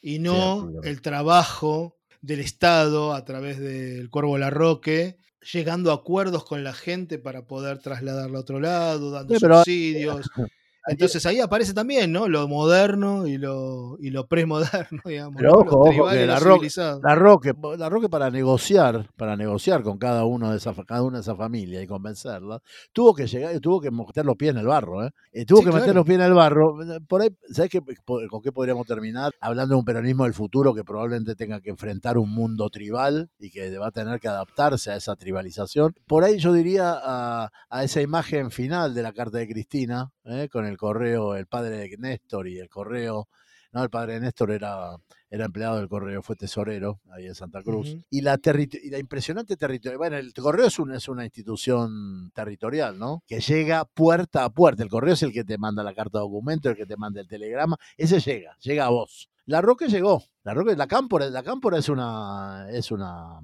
Y 0.00 0.18
no 0.18 0.70
el 0.82 1.02
trabajo 1.02 1.96
del 2.20 2.40
Estado 2.40 3.14
a 3.14 3.24
través 3.24 3.58
del 3.58 4.10
Cuervo 4.10 4.38
Larroque 4.38 5.18
llegando 5.52 5.90
a 5.90 5.94
acuerdos 5.94 6.44
con 6.44 6.64
la 6.64 6.72
gente 6.72 7.18
para 7.18 7.46
poder 7.46 7.78
trasladarla 7.78 8.38
a 8.38 8.40
otro 8.40 8.60
lado, 8.60 9.10
dando 9.10 9.34
Sí, 9.34 9.40
pero- 9.40 9.56
subsidios. 9.58 10.30
Entonces 10.88 11.24
ahí 11.26 11.40
aparece 11.40 11.74
también, 11.74 12.12
¿no? 12.12 12.28
Lo 12.28 12.48
moderno 12.48 13.26
y 13.26 13.38
lo, 13.38 13.96
y 14.00 14.10
lo 14.10 14.26
premoderno, 14.26 15.02
digamos. 15.04 15.36
Pero 15.36 15.50
¿no? 15.50 15.58
ojo, 15.58 16.10
que 16.10 16.26
la 16.26 16.40
civilizados. 16.40 17.02
La 17.02 17.14
Roque, 17.14 17.52
la 17.76 17.88
Roque 17.88 18.08
para 18.08 18.30
negociar, 18.30 19.08
para 19.16 19.36
negociar 19.36 19.82
con 19.82 19.98
cada 19.98 20.24
uno 20.24 20.50
de 20.50 20.56
esa, 20.56 20.74
cada 20.84 21.02
una 21.02 21.18
de 21.18 21.22
esa 21.22 21.36
familia 21.36 21.82
y 21.82 21.86
convencerla, 21.86 22.60
tuvo 22.92 23.14
que 23.14 23.26
llegar, 23.26 23.58
tuvo 23.60 23.80
que 23.80 23.90
meter 23.90 24.24
los 24.24 24.36
pies 24.36 24.52
en 24.52 24.58
el 24.58 24.66
barro, 24.66 25.04
¿eh? 25.04 25.10
Eh, 25.32 25.44
tuvo 25.44 25.58
Sí, 25.58 25.64
que 25.66 25.72
meter 25.72 25.94
los 25.94 26.04
pies 26.04 26.18
en 26.18 26.24
el 26.24 26.34
barro. 26.34 26.76
Por 27.06 27.22
ahí, 27.22 27.30
¿sabes 27.50 27.70
qué, 27.70 27.82
con 28.04 28.42
qué 28.42 28.52
podríamos 28.52 28.86
terminar? 28.86 29.32
Hablando 29.40 29.74
de 29.74 29.78
un 29.80 29.84
peronismo 29.84 30.24
del 30.24 30.34
futuro 30.34 30.74
que 30.74 30.84
probablemente 30.84 31.34
tenga 31.34 31.60
que 31.60 31.70
enfrentar 31.70 32.16
un 32.18 32.30
mundo 32.34 32.70
tribal 32.70 33.30
y 33.38 33.50
que 33.50 33.76
va 33.78 33.88
a 33.88 33.90
tener 33.90 34.20
que 34.20 34.28
adaptarse 34.28 34.90
a 34.90 34.96
esa 34.96 35.16
tribalización. 35.16 35.94
Por 36.06 36.24
ahí 36.24 36.38
yo 36.38 36.52
diría 36.52 36.94
a, 37.02 37.50
a 37.68 37.84
esa 37.84 38.00
imagen 38.00 38.50
final 38.50 38.94
de 38.94 39.02
la 39.02 39.12
carta 39.12 39.38
de 39.38 39.48
Cristina, 39.48 40.12
¿eh? 40.24 40.48
con 40.50 40.66
el 40.66 40.77
correo, 40.78 41.34
el 41.36 41.46
padre 41.46 41.76
de 41.76 41.96
Néstor 41.98 42.48
y 42.48 42.58
el 42.58 42.70
correo. 42.70 43.28
No, 43.70 43.82
el 43.82 43.90
padre 43.90 44.14
de 44.14 44.20
Néstor 44.20 44.50
era 44.52 44.96
era 45.30 45.44
empleado 45.44 45.76
del 45.76 45.90
correo, 45.90 46.22
fue 46.22 46.36
tesorero 46.36 47.00
ahí 47.10 47.26
en 47.26 47.34
Santa 47.34 47.62
Cruz. 47.62 47.88
Y, 48.08 48.22
la 48.22 48.40
y 48.82 48.88
la 48.88 48.98
impresionante 48.98 49.58
territorio. 49.58 49.98
Bueno, 49.98 50.16
el 50.16 50.32
correo 50.32 50.64
es, 50.68 50.78
un- 50.78 50.94
es 50.94 51.06
una 51.06 51.24
institución 51.26 52.30
territorial, 52.34 52.98
¿no? 52.98 53.22
Que 53.26 53.40
llega 53.40 53.84
puerta 53.84 54.44
a 54.44 54.50
puerta. 54.50 54.82
El 54.82 54.88
correo 54.88 55.12
es 55.12 55.22
el 55.22 55.32
que 55.34 55.44
te 55.44 55.58
manda 55.58 55.82
la 55.82 55.92
carta 55.92 56.16
de 56.16 56.22
documento, 56.22 56.70
el 56.70 56.76
que 56.76 56.86
te 56.86 56.96
manda 56.96 57.20
el 57.20 57.28
telegrama. 57.28 57.76
Ese 57.98 58.20
llega, 58.20 58.56
llega 58.60 58.86
a 58.86 58.88
vos. 58.88 59.28
La 59.44 59.60
Roque 59.60 59.88
llegó. 59.88 60.22
La 60.44 60.54
Roque, 60.54 60.74
la 60.74 60.86
Cámpora, 60.86 61.28
la 61.28 61.42
Cámpora 61.42 61.76
es 61.78 61.90
una, 61.90 62.66
es 62.70 62.90
una 62.90 63.38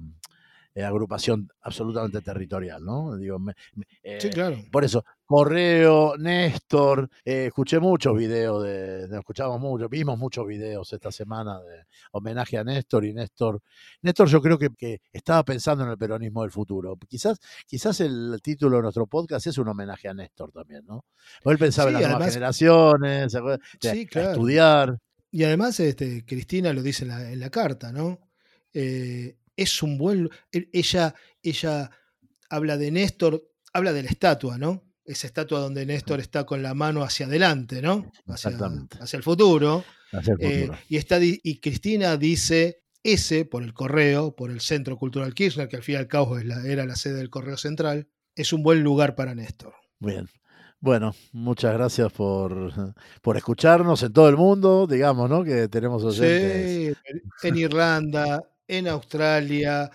eh, 0.75 0.83
agrupación 0.83 1.49
absolutamente 1.61 2.21
territorial, 2.21 2.83
¿no? 2.83 3.15
Digo, 3.15 3.39
me- 3.39 3.53
me- 3.75 3.85
Sí, 4.19 4.27
eh, 4.27 4.29
claro. 4.31 4.57
por 4.71 4.83
eso, 4.83 5.03
Correo, 5.25 6.15
Néstor, 6.17 7.09
eh, 7.23 7.45
escuché 7.47 7.79
muchos 7.79 8.15
videos 8.15 8.61
de, 8.63 9.07
de- 9.07 9.17
escuchamos 9.17 9.59
mucho, 9.59 9.87
vimos 9.89 10.19
muchos 10.19 10.45
videos 10.45 10.91
esta 10.93 11.11
semana 11.11 11.59
de 11.61 11.85
homenaje 12.11 12.57
a 12.57 12.63
Néstor 12.63 13.05
y 13.05 13.13
Néstor. 13.13 13.61
Néstor 14.01 14.27
yo 14.27 14.41
creo 14.41 14.59
que, 14.59 14.69
que 14.77 15.01
estaba 15.11 15.43
pensando 15.43 15.83
en 15.85 15.89
el 15.91 15.97
peronismo 15.97 16.41
del 16.43 16.51
futuro. 16.51 16.97
Quizás, 17.07 17.39
quizás 17.65 17.99
el 18.01 18.37
título 18.43 18.75
de 18.77 18.83
nuestro 18.83 19.07
podcast 19.07 19.47
es 19.47 19.57
un 19.57 19.67
homenaje 19.69 20.07
a 20.09 20.13
Néstor 20.13 20.51
también, 20.51 20.83
¿no? 20.85 21.05
Porque 21.41 21.53
él 21.53 21.59
pensaba 21.59 21.87
en 21.87 21.93
las 21.93 22.01
nuevas 22.03 22.33
generaciones, 22.33 23.31
¿se 23.31 23.39
a 23.39 24.31
estudiar. 24.31 24.99
Y 25.31 25.43
además, 25.43 25.79
este, 25.79 26.23
Cristina 26.25 26.71
lo 26.73 26.81
dice 26.83 27.03
en 27.03 27.09
la, 27.09 27.31
en 27.31 27.39
la 27.39 27.49
carta, 27.49 27.91
¿no? 27.91 28.19
Eh, 28.73 29.37
es 29.55 29.81
un 29.83 29.97
buen. 29.97 30.29
e- 30.51 30.69
Ella, 30.73 31.13
ella 31.43 31.89
habla 32.49 32.77
de 32.77 32.91
Néstor, 32.91 33.43
habla 33.73 33.93
de 33.93 34.03
la 34.03 34.09
estatua, 34.09 34.57
¿no? 34.57 34.83
Esa 35.03 35.27
estatua 35.27 35.59
donde 35.59 35.85
Néstor 35.85 36.19
está 36.19 36.45
con 36.45 36.63
la 36.63 36.73
mano 36.73 37.03
hacia 37.03 37.25
adelante, 37.27 37.81
¿no? 37.81 38.11
Hacia, 38.27 38.49
Exactamente. 38.51 38.97
hacia 38.99 39.17
el 39.17 39.23
futuro. 39.23 39.83
hacia 40.11 40.33
el 40.33 40.41
Eh, 40.41 40.59
futuro. 40.61 40.79
y, 40.89 40.97
está, 40.97 41.19
y 41.21 41.59
Cristina 41.59 42.17
dice 42.17 42.81
ese, 43.03 43.45
por 43.45 43.61
el 43.63 43.73
correo, 43.73 44.35
por 44.35 44.49
el 44.49 44.61
Centro 44.61 44.97
Cultural 44.97 45.33
Kirchner, 45.35 45.67
que 45.67 45.75
al 45.75 45.83
fin 45.83 45.93
y 45.93 45.97
al 45.97 46.07
cabo 46.07 46.39
era 46.39 46.85
la 46.85 46.95
sede 46.95 47.15
del 47.15 47.29
Correo 47.29 47.57
Central, 47.57 48.07
es 48.35 48.51
un 48.51 48.63
buen 48.63 48.81
lugar 48.83 49.13
para 49.15 49.35
Néstor. 49.35 49.73
Bien. 49.99 50.27
Bueno, 50.79 51.15
muchas 51.31 51.73
gracias 51.73 52.11
por, 52.13 52.93
por 53.21 53.37
escucharnos 53.37 54.01
en 54.03 54.13
todo 54.13 54.27
el 54.29 54.37
mundo, 54.37 54.87
digamos, 54.87 55.29
¿no? 55.29 55.43
Que 55.43 55.67
tenemos 55.67 56.03
oyentes. 56.03 56.95
Sí, 57.41 57.47
en 57.47 57.57
Irlanda, 57.57 58.41
en 58.67 58.87
Australia, 58.87 59.89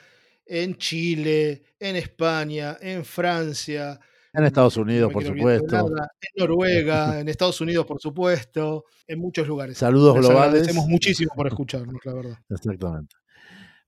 en 0.47 0.77
Chile, 0.77 1.63
en 1.79 1.97
España, 1.97 2.77
en 2.81 3.05
Francia. 3.05 3.99
En 4.33 4.45
Estados 4.45 4.77
Unidos, 4.77 5.13
por 5.13 5.25
supuesto. 5.25 5.89
nada, 5.91 6.09
En 6.21 6.31
Noruega, 6.37 7.19
en 7.21 7.29
Estados 7.29 7.61
Unidos, 7.61 7.85
por 7.87 8.01
supuesto, 8.01 8.85
en 9.07 9.19
muchos 9.19 9.47
lugares. 9.49 9.79
Saludos 9.79 10.15
Les 10.17 10.27
globales. 10.27 10.49
agradecemos 10.53 10.87
muchísimo 10.87 11.33
por 11.35 11.47
escucharnos, 11.49 11.97
la 12.05 12.15
verdad. 12.15 12.39
Exactamente. 12.49 13.17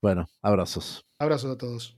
Bueno, 0.01 0.27
abrazos. 0.41 1.05
Abrazos 1.19 1.53
a 1.55 1.59
todos. 1.59 1.97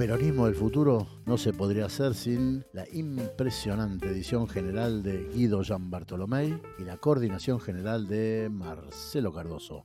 El 0.00 0.06
peronismo 0.06 0.46
del 0.46 0.54
futuro 0.54 1.06
no 1.26 1.36
se 1.36 1.52
podría 1.52 1.84
hacer 1.84 2.14
sin 2.14 2.64
la 2.72 2.86
impresionante 2.90 4.08
edición 4.08 4.48
general 4.48 5.02
de 5.02 5.28
Guido 5.28 5.62
Gian 5.62 5.90
Bartolomé 5.90 6.58
y 6.78 6.84
la 6.84 6.96
coordinación 6.96 7.60
general 7.60 8.06
de 8.08 8.48
Marcelo 8.50 9.30
Cardoso. 9.30 9.84